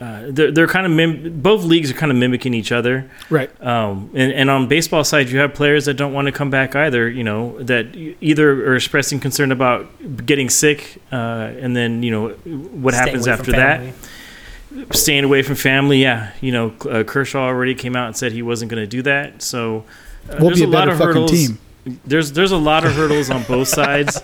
[0.00, 3.10] uh, they're, they're kind of mim- both leagues are kind of mimicking each other.
[3.30, 3.50] Right.
[3.62, 6.76] Um, and, and on baseball side, you have players that don't want to come back
[6.76, 7.08] either.
[7.08, 7.86] You know that
[8.20, 9.88] either are expressing concern about
[10.24, 11.16] getting sick, uh,
[11.60, 13.94] and then you know what Staying happens away from after that.
[14.96, 16.32] Staying away from family, yeah.
[16.40, 19.42] You know, uh, Kershaw already came out and said he wasn't going to do that.
[19.42, 19.84] So
[20.30, 21.30] uh, We'll there's be a lot of hurdles.
[21.30, 21.58] team.
[22.04, 24.22] There's there's a lot of hurdles on both sides,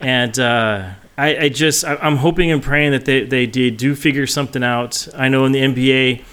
[0.00, 3.94] and uh, I, I just I, I'm hoping and praying that they they did do
[3.94, 5.08] figure something out.
[5.16, 6.24] I know in the NBA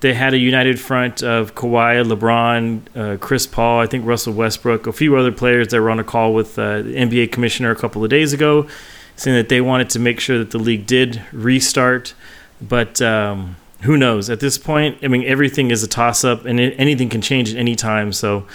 [0.00, 4.86] they had a united front of Kawhi, LeBron, uh, Chris Paul, I think Russell Westbrook,
[4.86, 7.76] a few other players that were on a call with uh, the NBA commissioner a
[7.76, 8.68] couple of days ago,
[9.16, 12.14] saying that they wanted to make sure that the league did restart.
[12.62, 14.30] But um, who knows?
[14.30, 17.50] At this point, I mean, everything is a toss up, and it, anything can change
[17.52, 18.12] at any time.
[18.12, 18.46] So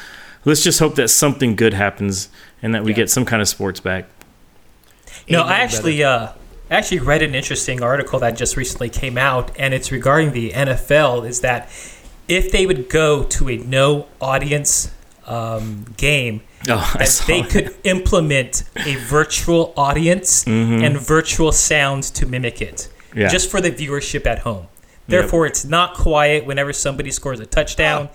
[0.46, 2.30] let's just hope that something good happens
[2.62, 2.98] and that we Yeah.
[2.98, 4.06] get some kind of sports back.
[5.30, 6.30] No, I actually uh,
[6.70, 11.28] actually read an interesting article that just recently came out, and it's regarding the NFL.
[11.28, 11.70] Is that
[12.28, 14.92] if they would go to a no audience
[15.26, 22.62] um, game, Oh, that they could implement a virtual audience and virtual sounds to mimic
[22.62, 23.20] it, Mm-hmm.
[23.20, 23.28] Yeah.
[23.28, 24.68] just for the viewership at home.
[25.08, 28.08] Therefore, it's not quiet whenever somebody scores a touchdown.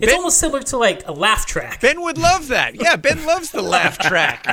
[0.00, 1.80] It's Ben- almost similar to like a laugh track.
[1.80, 2.74] Ben would love that.
[2.80, 4.46] Yeah, Ben loves the laugh track.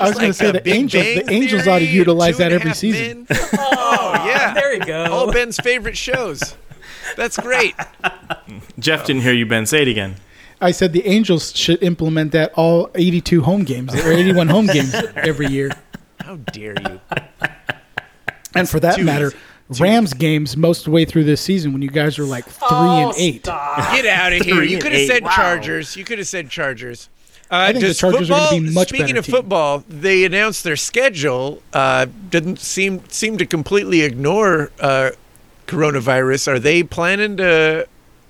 [0.00, 1.04] I was going to say the Big Angels.
[1.04, 3.26] Bang The Angels ought to utilize that every season.
[3.30, 3.38] Men.
[3.54, 5.04] Oh yeah, There you go.
[5.04, 6.56] all Ben's favorite shows.
[7.16, 7.74] That's great.
[8.78, 9.64] Jeff didn't hear you, Ben.
[9.66, 10.16] Say it again.
[10.60, 14.94] I said the Angels should implement that all 82 home games or 81 home games
[15.16, 15.70] every year.
[16.20, 17.00] How dare you?
[18.54, 19.36] And for that Too matter, easy.
[19.36, 19.42] Too
[19.80, 22.66] Rams games most of the way through this season when you guys are like three
[22.70, 23.44] Oh, and eight.
[23.44, 23.92] stop.
[23.94, 24.54] Get out of here.
[24.56, 25.06] Three You and could have eight.
[25.08, 25.30] said Wow.
[25.30, 25.96] Chargers.
[25.96, 27.08] You could have said Chargers.
[27.50, 29.34] Uh, I think the does Chargers are gonna football, be much Speaking better of team.
[29.34, 31.62] football, they announced their schedule.
[31.72, 35.10] Uh, didn't seem seem to completely ignore uh,
[35.66, 36.48] coronavirus.
[36.48, 37.86] Are they planning to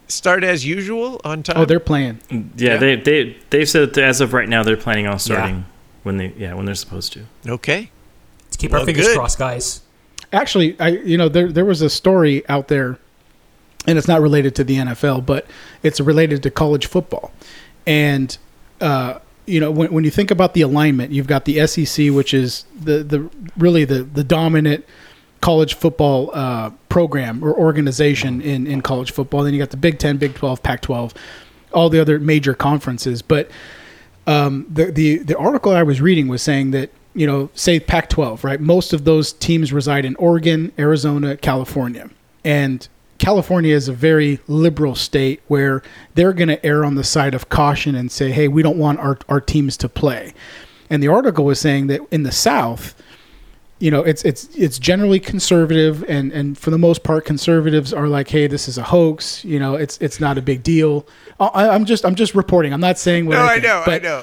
[0.09, 1.57] start as usual on time?
[1.59, 2.21] Oh, they're playing.
[2.31, 2.77] Yeah, Yeah.
[2.79, 5.67] they they they've said that as of right now they're planning on starting
[6.03, 7.27] when they yeah when they're supposed to.
[7.49, 7.91] okay.
[8.47, 9.17] Let's keep Well, our fingers good.
[9.17, 9.82] crossed, guys.
[10.33, 12.99] Actually, I you know there there was a story out there,
[13.87, 15.47] and it's not related to the NFL, but
[15.83, 17.33] it's related to college football,
[17.87, 18.37] and
[18.81, 22.33] uh, you know when when you think about the alignment, you've got the SEC, which
[22.33, 24.87] is the the really the the dominant
[25.43, 29.43] college football uh, program or organization in in college football.
[29.43, 31.13] Then you got the Big Ten, Big Twelve, Pac twelve,
[31.73, 33.51] all the other major conferences, but
[34.27, 38.45] um, the, the the article I was reading was saying that you know say Pac-12
[38.45, 42.11] right most of those teams reside in Oregon Arizona California
[42.45, 42.89] and
[43.19, 45.83] California is a very liberal state where
[46.15, 48.99] they're going to err on the side of caution and say hey we don't want
[48.99, 50.35] our, our teams to play
[50.91, 52.95] and the article was saying that in the South
[53.79, 58.07] you know it's it's it's generally conservative and and for the most part conservatives are
[58.07, 61.05] like hey this is a hoax you know it's it's not a big deal
[61.41, 63.83] I, I'm just I'm just reporting I'm not saying what No, I think, know.
[63.87, 64.23] I know.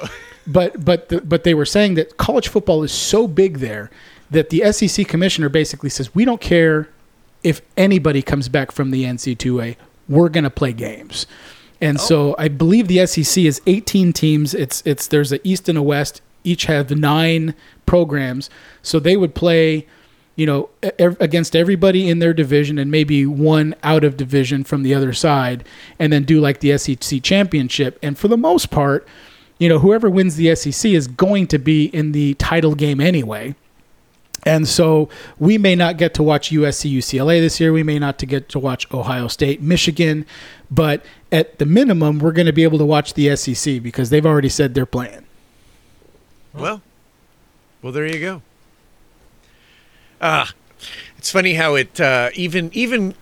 [0.51, 3.89] But but the, but they were saying that college football is so big there
[4.31, 6.89] that the SEC commissioner basically says we don't care
[7.43, 9.75] if anybody comes back from the NC2A,
[10.07, 11.25] we're going to play games.
[11.81, 12.01] And oh.
[12.01, 14.53] so I believe the SEC is 18 teams.
[14.53, 16.21] It's it's there's a East and a West.
[16.43, 17.53] Each have nine
[17.85, 18.49] programs,
[18.81, 19.85] so they would play,
[20.37, 24.83] you know, ev- against everybody in their division and maybe one out of division from
[24.83, 25.65] the other side,
[25.99, 27.99] and then do like the SEC championship.
[28.01, 29.05] And for the most part,
[29.60, 33.55] you know, whoever wins the SEC is going to be in the title game anyway.
[34.43, 37.74] And so we may not get to watch USC UCLA this year.
[37.74, 40.26] We may not to get to watch Ohio State, Michigan,
[40.72, 44.26] but at the minimum, we're going to be able to watch the SEC because they've
[44.26, 45.26] already said they're playing.
[46.53, 46.82] Well,
[47.82, 48.41] well, there you go.
[50.22, 50.51] Ah,
[51.18, 53.16] it's funny how it uh, even even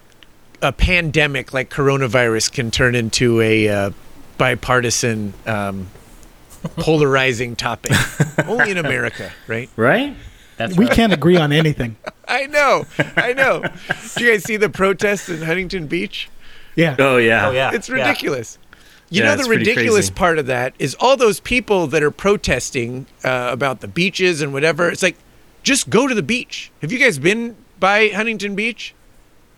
[0.62, 3.92] a pandemic like coronavirus can turn into a uh,
[4.38, 5.88] bipartisan, um,
[6.68, 7.92] polarizing topic.
[8.48, 9.70] Only in America, right?
[9.76, 10.16] Right?
[10.58, 10.94] That's We right.
[10.96, 11.98] can't agree on anything.
[12.28, 13.62] I know, I know.
[13.62, 16.30] Did you guys see the protests in Huntington Beach?
[16.76, 16.96] Yeah.
[17.00, 17.48] Oh yeah.
[17.48, 17.96] Oh yeah, It's yeah.
[17.96, 18.58] ridiculous.
[19.10, 23.06] You Yeah, know the ridiculous part of that is all those people that are protesting
[23.24, 24.90] uh, about the beaches and whatever.
[24.90, 25.16] It's like,
[25.64, 26.72] just go to the beach.
[26.82, 28.94] Have you guys been by Huntington Beach?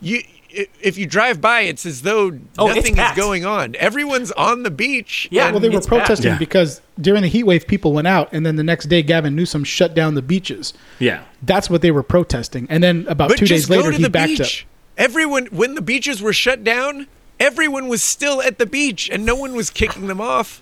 [0.02, 3.76] You i- if you drive by, it's as though Oh, nothing is going on.
[3.76, 5.28] Everyone's on the beach.
[5.32, 5.52] Yeah.
[5.52, 6.38] Well, they were protesting Yeah.
[6.38, 9.64] because during the heat wave, people went out, and then the next day, Gavin Newsom
[9.64, 10.74] shut down the beaches.
[11.00, 11.24] Yeah.
[11.42, 12.68] That's what they were protesting.
[12.70, 14.66] And then about but two days later, go to he the backed beach.
[14.98, 17.08] Everyone, when the beaches were shut down,
[17.40, 20.62] everyone was still at the beach, and no one was kicking them off.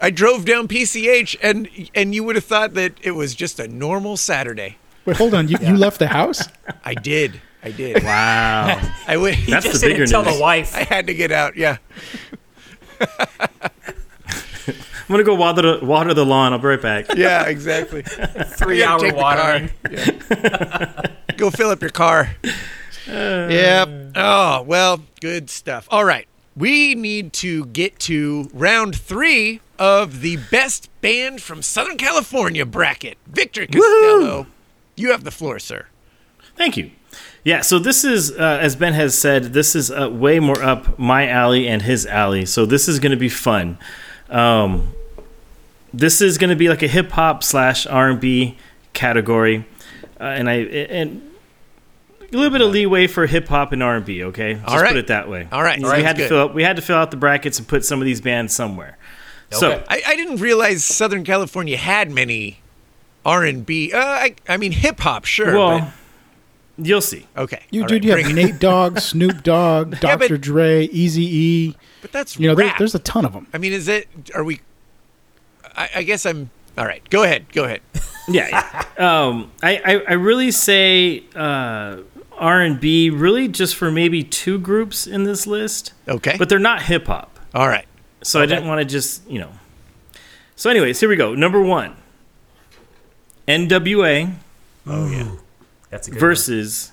[0.00, 3.66] I drove down PCH, and and you would have thought that it was just a
[3.66, 4.76] normal Saturday.
[5.00, 5.06] up.
[5.06, 5.48] Wait, hold on.
[5.48, 6.42] You, you left the house?
[6.84, 7.40] I did.
[7.64, 8.02] I did.
[8.04, 8.80] Wow.
[9.08, 9.34] I would.
[9.34, 10.36] He That's just the bigger didn't tell news.
[10.36, 10.76] the wife.
[10.76, 11.56] I had to get out.
[11.56, 11.78] Yeah.
[15.06, 16.52] I'm gonna go water the, water the lawn.
[16.52, 17.06] I'll be right back.
[17.14, 17.44] Yeah.
[17.46, 18.02] Exactly.
[18.46, 19.68] Three Yeah, hour take the watering.
[19.82, 19.92] car.
[19.92, 21.06] Yeah.
[21.36, 22.34] Go fill up your car.
[23.06, 23.88] Uh, yep.
[24.14, 25.86] Oh, well, good stuff.
[25.90, 26.26] All right.
[26.56, 33.18] We need to get to round three of the best band from Southern California bracket.
[33.26, 34.46] Victor Costello,
[34.96, 35.86] you have the floor, sir.
[36.56, 36.92] Thank you.
[37.44, 40.98] Yeah, so this is, uh, as Ben has said, this is uh, way more up
[40.98, 42.46] my alley and his alley.
[42.46, 43.78] So this is going to be fun.
[44.30, 44.94] Um,
[45.92, 48.56] this is going to be like a hip hop slash R and B
[48.94, 49.66] category,
[50.18, 51.30] uh, and I and
[52.22, 54.24] a little bit of leeway for hip hop and R and B.
[54.24, 54.88] Okay, just All right.
[54.88, 55.46] put it that way.
[55.52, 55.98] All right, all right.
[55.98, 56.28] we had to good.
[56.30, 58.54] fill up, we had to fill out the brackets and put some of these bands
[58.54, 58.96] somewhere.
[59.50, 62.58] So I, I didn't realize Southern California had many
[63.24, 63.92] R and B.
[63.92, 65.54] Uh, I, I mean hip hop, sure.
[65.54, 65.92] well,
[66.78, 67.26] you'll see.
[67.36, 67.62] okay.
[67.70, 68.52] You All dude, right, you bring have it.
[68.52, 70.28] Nate Dogg, Snoop Dogg, Yeah, Dr.
[70.30, 71.76] but- Dre, Easy E.
[72.02, 73.46] But that's You know, there, there's a ton of them.
[73.54, 74.08] I mean, is it?
[74.34, 74.60] Are we?
[75.76, 76.50] I, I guess I'm.
[76.76, 77.08] All right.
[77.10, 77.46] Go ahead.
[77.52, 77.80] Go ahead.
[78.28, 78.48] yeah,
[78.98, 79.26] yeah.
[79.26, 81.98] um, I, I I really say uh,
[82.32, 86.36] R and B really just for maybe two groups in this list, Okay.
[86.38, 87.86] but they're not hip hop, all right.
[88.22, 89.50] so I didn't want to just you know.
[90.56, 91.34] So, anyways, here we go.
[91.34, 91.96] Number one,
[93.46, 94.30] N.W.A.
[94.86, 95.30] Oh yeah.
[95.94, 96.90] That's a good versus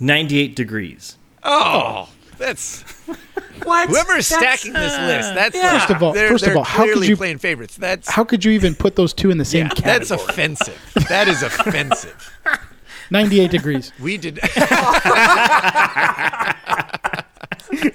[0.00, 1.16] 98 Degrees.
[1.44, 2.08] Oh, oh.
[2.38, 3.16] that's one.
[3.62, 3.88] What?
[3.88, 5.34] whoever's That's- stacking this uh, list.
[5.34, 5.78] That's yeah.
[5.78, 7.76] First of all- they're, first of they're all, how could you- playing favorites.
[7.76, 10.78] That's How could you even put those two in the same yeah, that's offensive.
[11.08, 12.36] That is offensive.
[13.10, 13.92] 98 degrees.
[14.00, 14.40] We did.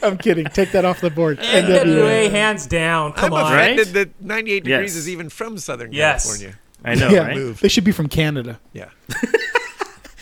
[0.01, 0.45] I'm kidding.
[0.45, 1.39] Take that off the board.
[1.39, 3.13] NWA hands down.
[3.13, 3.53] Come I'm on.
[3.53, 3.85] Right?
[3.93, 4.95] that 98 degrees Yes.
[4.95, 6.25] is even from Southern Yes.
[6.25, 6.57] California.
[6.83, 7.55] I know, yeah, right?
[7.57, 8.59] They should be from Canada.
[8.73, 8.89] Yeah.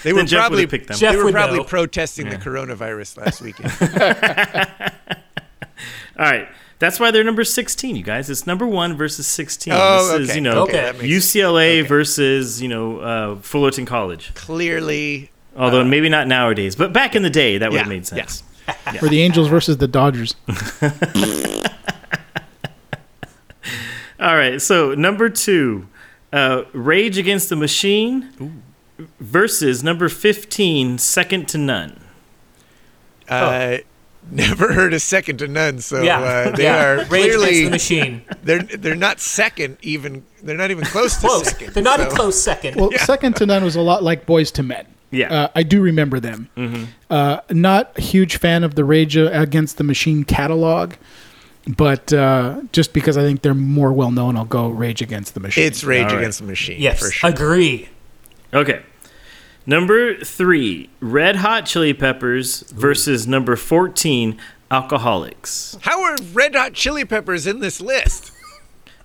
[0.03, 0.97] They were Jeff probably would've picked them.
[0.97, 1.63] Jeff they were probably know.
[1.65, 3.71] protesting the coronavirus last weekend.
[6.17, 6.47] All right.
[6.79, 8.29] That's why they're number 16, you guys.
[8.29, 9.73] It's number one versus 16.
[9.75, 10.35] Oh, this is, okay.
[10.37, 11.35] you know, Okay, that makes sense.
[11.35, 14.33] UCLA versus, you know, uh, Fullerton College.
[14.33, 18.05] Clearly, Although maybe not nowadays, but back in the day, that would Yeah, have made
[18.07, 18.43] sense.
[19.01, 20.35] Or the Angels versus the Dodgers.
[24.19, 25.87] All right, so number two,
[26.31, 28.61] uh, Rage Against the Machine
[29.19, 32.01] versus number 15, Second II None.
[33.27, 33.77] uh,
[34.31, 35.79] never heard a Second II None.
[35.79, 36.19] So Yeah.
[36.19, 36.85] uh, they yeah.
[36.85, 38.21] are Rage clearly Against the machine.
[38.43, 40.23] they're they're not second even.
[40.43, 41.49] They're not even close to Close.
[41.49, 41.73] second.
[41.73, 42.75] They're not a close second.
[42.75, 44.85] Well, Second II None was a lot like Boyz II Men.
[45.11, 45.33] Yeah.
[45.33, 46.49] Uh, I do remember them.
[46.55, 46.83] Mm-hmm.
[47.09, 50.93] Uh, not a huge fan of the Rage Against the Machine catalog,
[51.67, 55.39] but uh, just because I think they're more well known, I'll go Rage Against the
[55.39, 55.63] Machine.
[55.65, 56.17] It's Rage All right.
[56.19, 56.79] Against the Machine.
[56.79, 56.99] yes.
[56.99, 57.29] for sure.
[57.29, 57.89] Agree.
[58.53, 58.83] Okay.
[59.69, 64.35] Number three, Red Hot Chili Peppers versus number 14,
[64.71, 65.79] Alkaholiks.
[65.81, 68.31] How are Red Hot Chili Peppers in this list?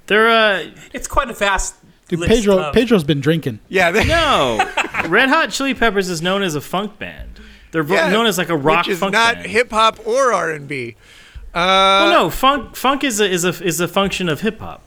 [0.07, 1.75] They're, uh, It's quite a fast.
[2.09, 3.59] Dude, list Pedro, of- Pedro's been drinking.
[3.69, 4.57] Yeah, they, no.
[5.07, 7.41] Red Hot Chili Peppers is known as a funk band.
[7.73, 10.51] They're yeah, known as like a rock which is funk not hip hop or R
[10.51, 10.97] and B.
[11.55, 14.81] well, no, funk funk is a, is a is a function of hip hop.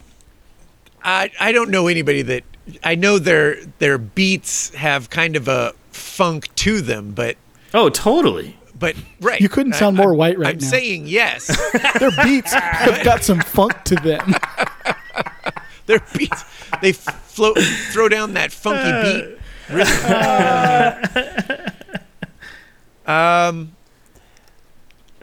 [1.03, 2.43] I I don't know anybody that
[2.83, 7.35] I know their their beats have kind of a funk to them, but
[7.73, 8.55] Oh, totally.
[8.77, 9.39] but right.
[9.41, 10.67] You couldn't I- sound more I'm- white right I'm now.
[10.67, 11.47] saying yes.
[11.99, 14.35] Their beats have got some funk to them.
[15.85, 16.43] their beats
[16.81, 17.57] they float
[17.91, 19.03] throw down that funky uh.
[19.03, 19.37] beat.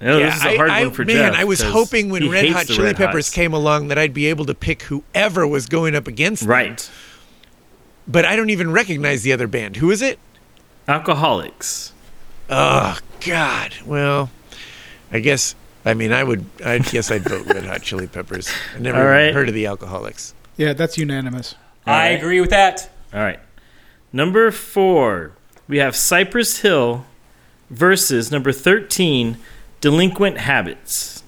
[0.02, 1.40] Oh, Yeah, this is a hard I, one for I, man, Jeff.
[1.40, 3.34] I was hoping when Red Hot Chili Red Peppers Hots.
[3.34, 6.50] came along that I'd be able to pick whoever was going up against them.
[6.50, 6.90] Right.
[8.06, 9.76] But I don't even recognize the other band.
[9.76, 10.18] Who is it?
[10.86, 11.92] Alkaholiks.
[12.50, 13.74] Oh God.
[13.86, 14.30] Well,
[15.10, 15.54] I guess.
[15.86, 16.44] I mean, I would.
[16.64, 18.50] I guess I'd vote Red Hot Chili Peppers.
[18.74, 19.32] I never right.
[19.32, 20.32] heard of the Alkaholiks.
[20.56, 21.54] Yeah, that's unanimous.
[21.86, 22.08] I right.
[22.10, 22.90] agree with that.
[23.12, 23.40] All right.
[24.12, 25.32] Number four,
[25.66, 27.04] we have Cypress Hill
[27.68, 29.38] versus number 13,
[29.80, 31.22] Delinquent Habits.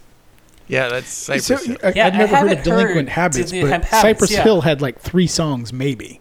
[0.69, 1.47] Yeah, that's Cypress.
[1.47, 1.77] So, Hill.
[1.83, 4.43] I, Yeah, I've never heard of Delinquent heard Habits, but Habits, Cypress yeah.
[4.43, 6.21] Hill had like three songs, maybe.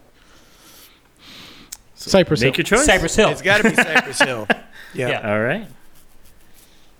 [2.06, 2.58] Cypress Make Hill.
[2.64, 2.86] your choice.
[2.86, 3.28] Cypress Hill.
[3.30, 4.46] It's got to be Cypress Hill.
[4.94, 5.08] Yeah.
[5.08, 5.30] Yeah.
[5.32, 5.66] All right.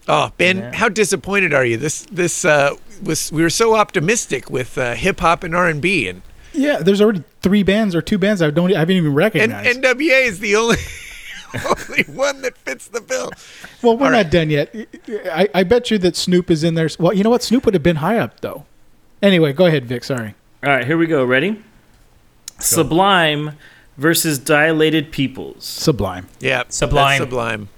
[0.08, 0.72] Oh, Ben, Yeah.
[0.74, 1.76] how disappointed are you?
[1.76, 5.80] This this uh, was we were so optimistic with uh, hip hop and R and
[5.82, 9.08] B, and Yeah, there's already three bands or two bands I don't I haven't even
[9.08, 9.80] and recognized.
[9.82, 10.76] NWA is the only
[11.66, 13.30] only one that fits the bill.
[13.82, 14.30] well, we're all not right.
[14.30, 14.74] done yet.
[15.32, 16.88] I, I bet you that Snoop is in there.
[17.00, 17.42] Well, you know what?
[17.42, 18.64] Snoop would have been high up though.
[19.22, 20.04] Anyway, go ahead, Vic.
[20.04, 20.34] Sorry.
[20.62, 21.24] All right, here we go.
[21.24, 21.62] Ready?
[22.58, 23.52] Sublime
[23.96, 25.64] versus Dilated Peoples.
[25.64, 26.28] Sublime.
[26.40, 27.18] Yeah, Sublime.
[27.18, 27.68] that's Sublime.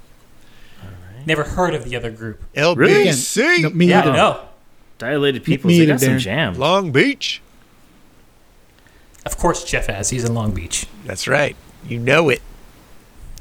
[1.26, 2.42] Never heard of the other group.
[2.54, 4.12] LBC, Again, no, me Yeah, either.
[4.12, 4.40] no.
[4.98, 5.68] Dilated Peoples.
[5.68, 6.18] me they either, got some Darren.
[6.20, 6.58] jams.
[6.58, 7.40] Long Beach.
[9.26, 10.10] Of course, Jeff has.
[10.10, 10.86] He's in Long Beach.
[11.04, 11.54] That's right.
[11.86, 12.40] You know it.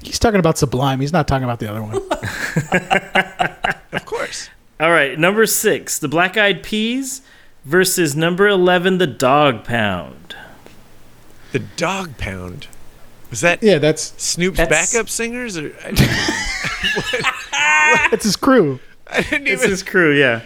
[0.02, 1.00] He's talking about Sublime.
[1.00, 2.02] He's not talking about the other one.
[3.94, 4.50] Of course.
[4.80, 7.22] All right, number six, the Black Eyed Peas
[7.66, 10.27] versus number eleven, the Dogg Pound.
[11.52, 12.68] The Dogg Pound.
[13.30, 15.58] Was that yeah, that's Snoop's That's- backup singers?
[15.58, 15.92] Or I,
[18.12, 18.80] that's his crew.
[19.08, 20.42] I didn't It's his crew, yeah.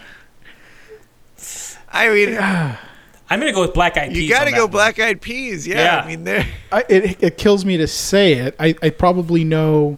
[1.92, 2.38] I mean,
[3.30, 4.24] I'm gonna go with Black Eyed Peas.
[4.24, 4.72] you got to go one.
[4.72, 5.66] Black Eyed Peas.
[5.68, 6.00] Yeah, Yeah.
[6.02, 6.46] I mean they're.
[6.90, 8.56] It, it kills me to say it.
[8.60, 9.98] I, I probably know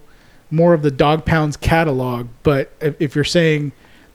[0.52, 3.72] more of the Dogg Pound's catalog, but if, if you're saying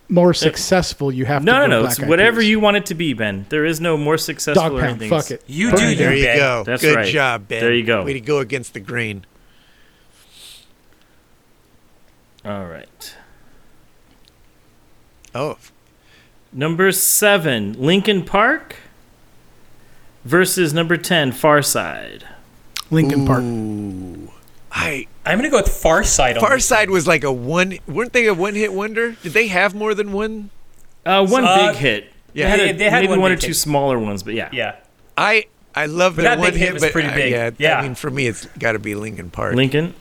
[0.08, 1.58] more uh, successful, you have No, to.
[1.60, 1.86] no, go no.
[1.88, 2.48] It's Eyed whatever Peas.
[2.50, 3.46] you want it to be, Ben.
[3.48, 4.90] There is no more successful Dog or Pound.
[5.02, 5.10] anything.
[5.10, 5.42] Fuck it.
[5.46, 6.36] You Put do it you, There you Ben.
[6.38, 6.64] go.
[6.64, 7.06] That's Good right.
[7.12, 7.60] job, Ben.
[7.60, 8.04] There you go.
[8.04, 9.24] Way to go against the grain.
[12.44, 13.16] All right.
[15.34, 15.58] Oh,
[16.50, 18.76] Number seven, Linkin Park
[20.24, 22.24] versus number ten, Far Side.
[22.90, 23.42] Linkin Park.
[24.68, 24.72] Ooh.
[24.72, 26.58] I I'm gonna go with Pharcyde Far.
[26.58, 27.78] Side was like a one.
[27.86, 29.12] Weren't they a one-hit wonder?
[29.22, 30.50] Did they have more than one?
[31.06, 32.12] Uh, one Uh, big hit.
[32.34, 32.44] Yeah.
[32.44, 33.56] They had, a- they had maybe one one, or two hit.
[33.56, 34.48] smaller ones, but yeah.
[34.52, 34.76] Yeah.
[35.16, 37.30] I I love But their that one big hit hit, was but pretty uh, big.
[37.32, 37.78] yeah, Yeah.
[37.78, 39.54] I mean, for me, it's got to be Linkin Park.
[39.54, 39.94] Lincoln.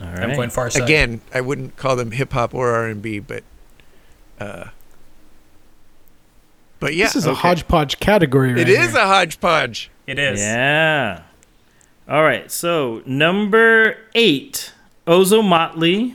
[0.00, 0.20] All right.
[0.20, 0.82] I'm going Pharcyde.
[0.84, 3.42] Again, I wouldn't call them hip hop or R and B, but,
[4.38, 4.64] uh,
[6.80, 8.50] but yeah, This is a hodgepodge category.
[8.52, 9.00] Right It is here.
[9.00, 9.90] a hodgepodge.
[10.06, 10.40] It is.
[10.40, 11.22] Yeah.
[12.08, 12.50] All right.
[12.50, 14.72] So number eight,
[15.06, 16.14] Ozomatli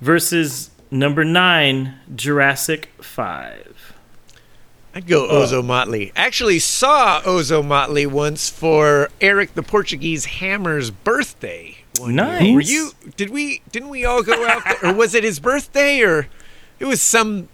[0.00, 3.94] versus number nine, Jurassic Five.
[4.94, 6.12] I'd go Ozomatli.
[6.14, 11.78] Actually, saw Ozomatli once for Eric the Portuguese Hammer's birthday.
[11.98, 12.24] one year.
[12.24, 12.54] Nice.
[12.54, 12.90] Were you?
[13.16, 13.62] Did we?
[13.70, 14.90] Didn't we all go out there?
[14.90, 16.00] Or was it his birthday?
[16.02, 16.28] Or
[16.78, 17.48] it was some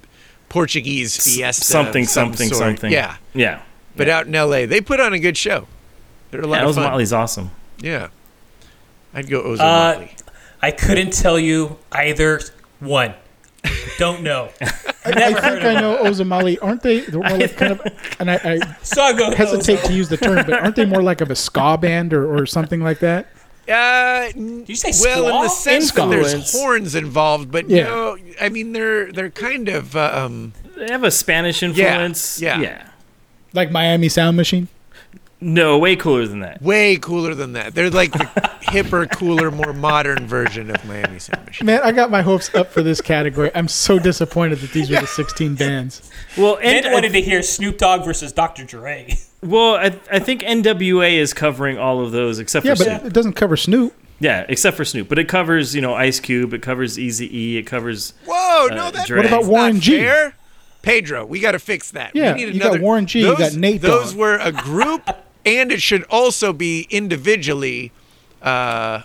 [0.48, 1.64] Portuguese fiesta.
[1.64, 2.92] something, some something, something.
[2.92, 3.62] Yeah, Yeah.
[3.94, 5.68] but out in L.A., they put on a good show.
[6.30, 6.84] They're a lot Yeah, of Ozo fun.
[6.84, 7.50] Motley's awesome.
[7.80, 8.08] Yeah,
[9.14, 10.10] I'd go Ozo Uh, Motley.
[10.60, 12.40] I couldn't tell you either
[12.80, 13.14] one.
[13.98, 14.50] Don't know.
[14.60, 14.70] I,
[15.04, 16.58] I think I know Ozomatli.
[16.62, 17.00] Aren't they?
[17.00, 17.80] They're more like kind of,
[18.20, 19.30] and I, I So I go.
[19.34, 22.32] hesitate to use the term, but aren't they more like of a ska band or,
[22.36, 23.26] or something like that?
[23.68, 25.50] Uh, n- you say well, in the squaw?
[25.50, 27.84] sense that there's horns involved, but Yeah.
[27.84, 30.52] no, I mean they're they're kind of uh, um.
[30.76, 32.40] They have a Spanish influence.
[32.40, 32.60] yeah.
[32.60, 32.88] Yeah.
[33.52, 34.68] Like Miami Sound Machine?
[35.40, 36.60] No, way cooler than that.
[36.60, 37.74] way cooler than that.
[37.74, 38.18] They're like the
[38.62, 41.66] hipper, cooler, more modern version of Miami Sound Machine.
[41.66, 43.50] Man, I got my hopes up for this category.
[43.54, 46.10] I'm so disappointed that these were the 16 bands.
[46.36, 48.64] Well, Ben and, wanted to hear Snoop Dogg versus Dr.
[48.64, 49.16] Dre.
[49.42, 52.86] well, I, I think NWA is covering all of those except Yeah, for Snoop.
[52.88, 53.10] Yeah, but Snoop.
[53.12, 53.94] it doesn't cover Snoop.
[54.20, 55.08] Yeah, except for Snoop.
[55.08, 56.52] But it covers, you know, Ice Cube.
[56.52, 57.56] It covers Easy E.
[57.58, 58.14] It covers.
[58.26, 59.18] Whoa, Uh, no, that, Dre.
[59.18, 59.98] What about Warren G?
[59.98, 60.34] Fair.
[60.82, 62.12] Pedro, we got to fix that.
[62.14, 64.18] Yeah, we need you got Warren G, you Those, got Nate Those Dogg.
[64.18, 65.08] were a group,
[65.56, 67.92] and it should also be individually.
[68.42, 69.02] Uh,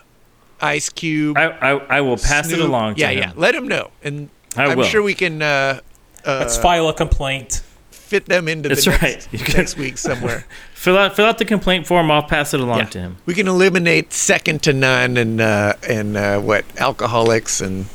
[0.62, 1.38] Ice Cube.
[1.38, 3.18] I, I, I will pass it along to yeah, him.
[3.20, 3.32] yeah.
[3.36, 4.86] Let him know, and I am will.
[4.86, 5.82] sure we can uh,
[6.26, 7.62] Let's file a complaint.
[7.92, 9.02] fit them into That's the right.
[9.02, 10.46] next, You can- next week somewhere.
[10.74, 12.12] Fill out, fill out the complaint form.
[12.12, 12.86] I'll pass it along Yeah.
[12.86, 13.18] to him.
[13.26, 17.86] We can eliminate Second II None and uh, and uh, what Alkaholiks and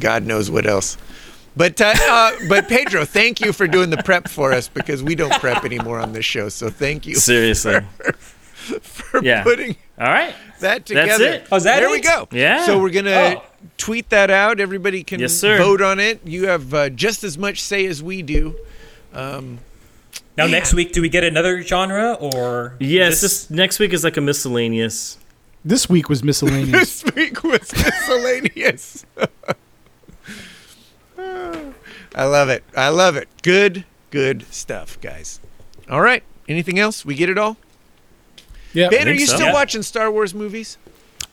[0.00, 0.96] God knows what else.
[1.56, 5.14] But uh, uh, but Pedro, thank you for doing the prep for us because we
[5.14, 6.48] don't prep anymore on this show.
[6.48, 7.80] So thank you Seriously.
[8.80, 9.42] for Yeah.
[9.42, 10.34] putting All right.
[10.60, 11.08] that together.
[11.24, 11.48] That's it.
[11.52, 12.26] Oh, is that there we go.
[12.32, 12.64] Yeah.
[12.64, 13.42] So we're gonna Oh.
[13.76, 14.60] tweet that out.
[14.60, 15.58] Everybody can Yes, sir.
[15.58, 16.20] vote on it.
[16.24, 18.56] You have uh, just as much say as we do.
[19.14, 20.50] Now, Man.
[20.52, 22.74] next week, do we get another genre or?
[22.80, 25.18] Yes, this- this next week is like a miscellaneous.
[25.64, 27.02] This week was miscellaneous.
[27.02, 29.04] this week was miscellaneous.
[32.14, 32.62] I love it.
[32.76, 33.28] I love it.
[33.42, 35.40] Good, good stuff, guys.
[35.90, 36.22] All right.
[36.48, 37.04] Anything else?
[37.04, 37.56] We get it all?
[38.72, 39.34] yeah, Ben, are you so.
[39.36, 39.52] still Yeah.
[39.52, 40.78] watching Star Wars movies?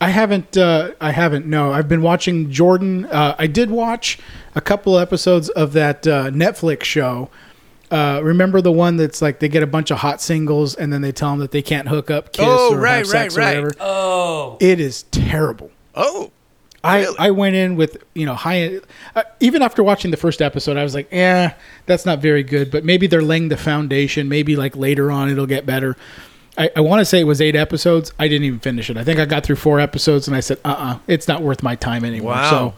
[0.00, 0.56] I haven't.
[0.56, 1.46] Uh, I haven't.
[1.46, 3.04] No, I've been watching Jordan.
[3.06, 4.18] Uh, I did watch
[4.54, 7.28] a couple episodes of that uh, Netflix show.
[7.90, 11.02] Uh, remember the one that's like they get a bunch of hot singles and then
[11.02, 13.56] they tell them that they can't hook up, kiss, Oh, or right, have sex right,
[13.56, 13.64] or right.
[13.64, 13.74] whatever.
[13.80, 15.70] Oh, It is terrible.
[15.94, 16.30] Oh,
[16.82, 17.16] I, Really?
[17.18, 18.80] I went in with you know high
[19.14, 21.54] uh, even after watching the first episode I was like yeah
[21.86, 25.46] that's not very good but maybe they're laying the foundation maybe like later on it'll
[25.46, 25.96] get better
[26.56, 29.04] I, I want to say it was eight episodes I didn't even finish it I
[29.04, 31.74] think I got through four episodes and I said uh uh it's not worth my
[31.76, 32.50] time anymore Wow.
[32.50, 32.74] so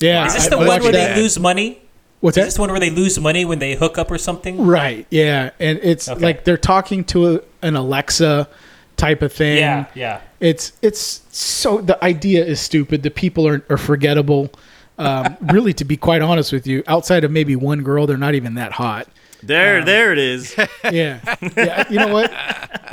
[0.00, 1.14] yeah Is this the I one watched where that.
[1.14, 1.80] they lose money?
[2.20, 4.18] what's Is that this the one where they lose money when they hook up or
[4.18, 4.66] something?
[4.66, 6.20] right yeah and it's Okay.
[6.22, 8.48] like they're talking to a, an Alexa
[8.96, 10.20] type of thing Yeah, yeah.
[10.40, 14.50] it's it's so the idea is stupid the people are, are forgettable
[14.98, 18.34] um, really to be quite honest with you outside of maybe one girl they're not
[18.34, 19.06] even that hot
[19.42, 20.56] There, there it is.
[20.90, 21.20] yeah
[21.56, 22.32] yeah you know what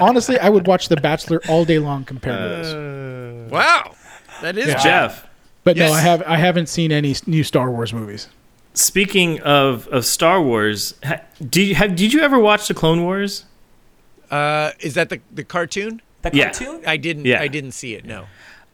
[0.02, 3.96] honestly i would watch the bachelor all day long compared to this Wow.
[4.42, 4.84] That is Jeff.
[4.84, 5.28] Jeff.
[5.64, 8.28] but no i have i haven't seen any new star wars movies
[8.76, 10.96] Speaking of, of Star Wars,
[11.48, 13.46] did you have did you ever watch the Clone Wars?
[14.34, 16.02] Uh, is that the the cartoon?
[16.24, 16.46] The Yeah.
[16.52, 16.82] cartoon?
[16.88, 17.26] I didn't.
[17.26, 17.42] Yeah.
[17.42, 18.06] I didn't see it.
[18.06, 18.26] No.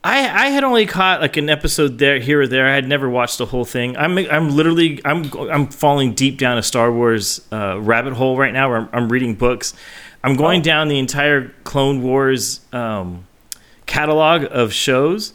[0.02, 2.66] I, I had only caught like an episode there here or there.
[2.68, 3.98] I had never watched the whole thing.
[3.98, 8.54] I'm I'm literally I'm I'm falling deep down a Star Wars uh, rabbit hole right
[8.54, 8.70] now.
[8.70, 9.74] Where I'm, I'm reading books.
[10.24, 13.26] I'm going down the entire Clone Wars um,
[13.88, 15.34] catalog of shows.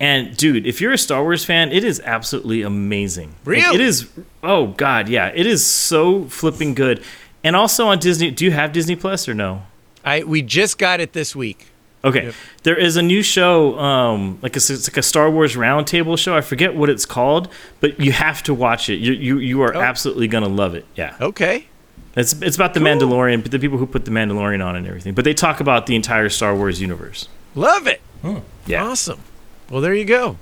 [0.00, 3.28] And dude, if you're a Star Wars fan, it is absolutely amazing.
[3.44, 3.74] Like, Really?
[3.76, 4.08] it is.
[4.42, 7.02] Oh god, yeah, it is so flipping good.
[7.44, 8.30] And also on Disney.
[8.30, 9.62] Do you have Disney Plus or no?
[10.04, 11.68] I we just got it this week.
[12.02, 12.34] Okay, Yep.
[12.64, 16.36] there is a new show, um, like a, it's like a Star Wars roundtable show.
[16.36, 17.48] I forget what it's called,
[17.80, 18.96] but you have to watch it.
[18.96, 19.80] You you, you are Oh.
[19.80, 20.84] absolutely gonna love it.
[20.96, 21.66] Yeah, Okay.
[22.16, 25.14] it's it's about the Mandalorian, but the people who put the Mandalorian on and everything.
[25.14, 27.28] But they talk about the entire Star Wars universe.
[27.54, 28.00] Love it.
[28.66, 29.20] Yeah, Awesome.
[29.70, 30.36] Well, there you go.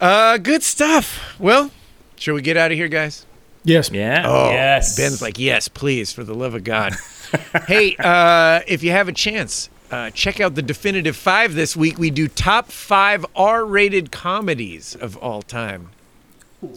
[0.00, 1.34] Uh, good stuff.
[1.38, 1.70] Well,
[2.16, 3.24] should we get out of here, guys?
[3.66, 4.22] Yes yeah.
[4.24, 4.96] Oh, Yes.
[4.96, 6.94] Ben's like, yes, please, for the love of God.
[7.66, 11.98] hey, uh, if you have a chance, uh, check out the Definitive Five this week.
[11.98, 15.90] We do top five R-rated comedies of all time.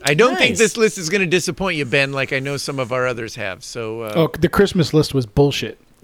[0.04, 2.80] I don't think this list is going to disappoint you, Ben, like I know some
[2.80, 3.64] of our others have.
[3.64, 5.80] So, uh, oh the christmas list was bullshit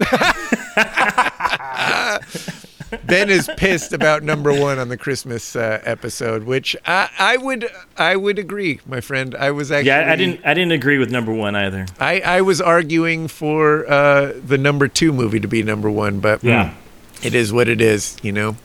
[3.04, 7.68] Ben is pissed about number one on the Christmas uh, episode, which I, I would
[7.96, 9.34] I would agree, my friend.
[9.34, 10.10] I was actually yeah.
[10.12, 11.86] I didn't I didn't agree with number one either.
[11.98, 16.42] I, I was arguing for uh, the number two movie to be number one, but
[16.44, 16.74] Yeah.
[17.22, 18.56] It is what it is, you know.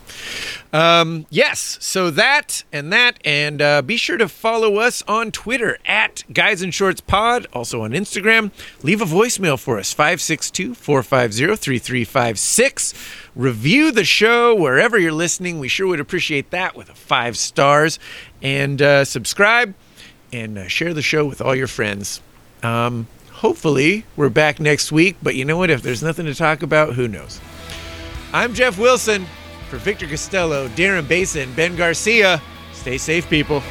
[0.73, 5.77] Um, yes, so that and that, and uh, be sure to follow us on Twitter
[5.85, 8.51] at Guys in Shorts Pod, also on Instagram.
[8.81, 12.93] Leave a voicemail for us 562 450 3356.
[13.35, 15.59] Review the show wherever you're listening.
[15.59, 17.99] We sure would appreciate that with a five stars.
[18.41, 19.73] And uh, subscribe
[20.31, 22.21] and uh, share the show with all your friends.
[22.63, 25.69] Um, hopefully, we're back next week, but you know what?
[25.69, 27.41] If there's nothing to talk about, who knows?
[28.33, 29.25] I'm Jeff Wilson.
[29.69, 32.41] For Victor Costello, Darren Basin, Ben Garcia,
[32.73, 33.61] stay safe, people.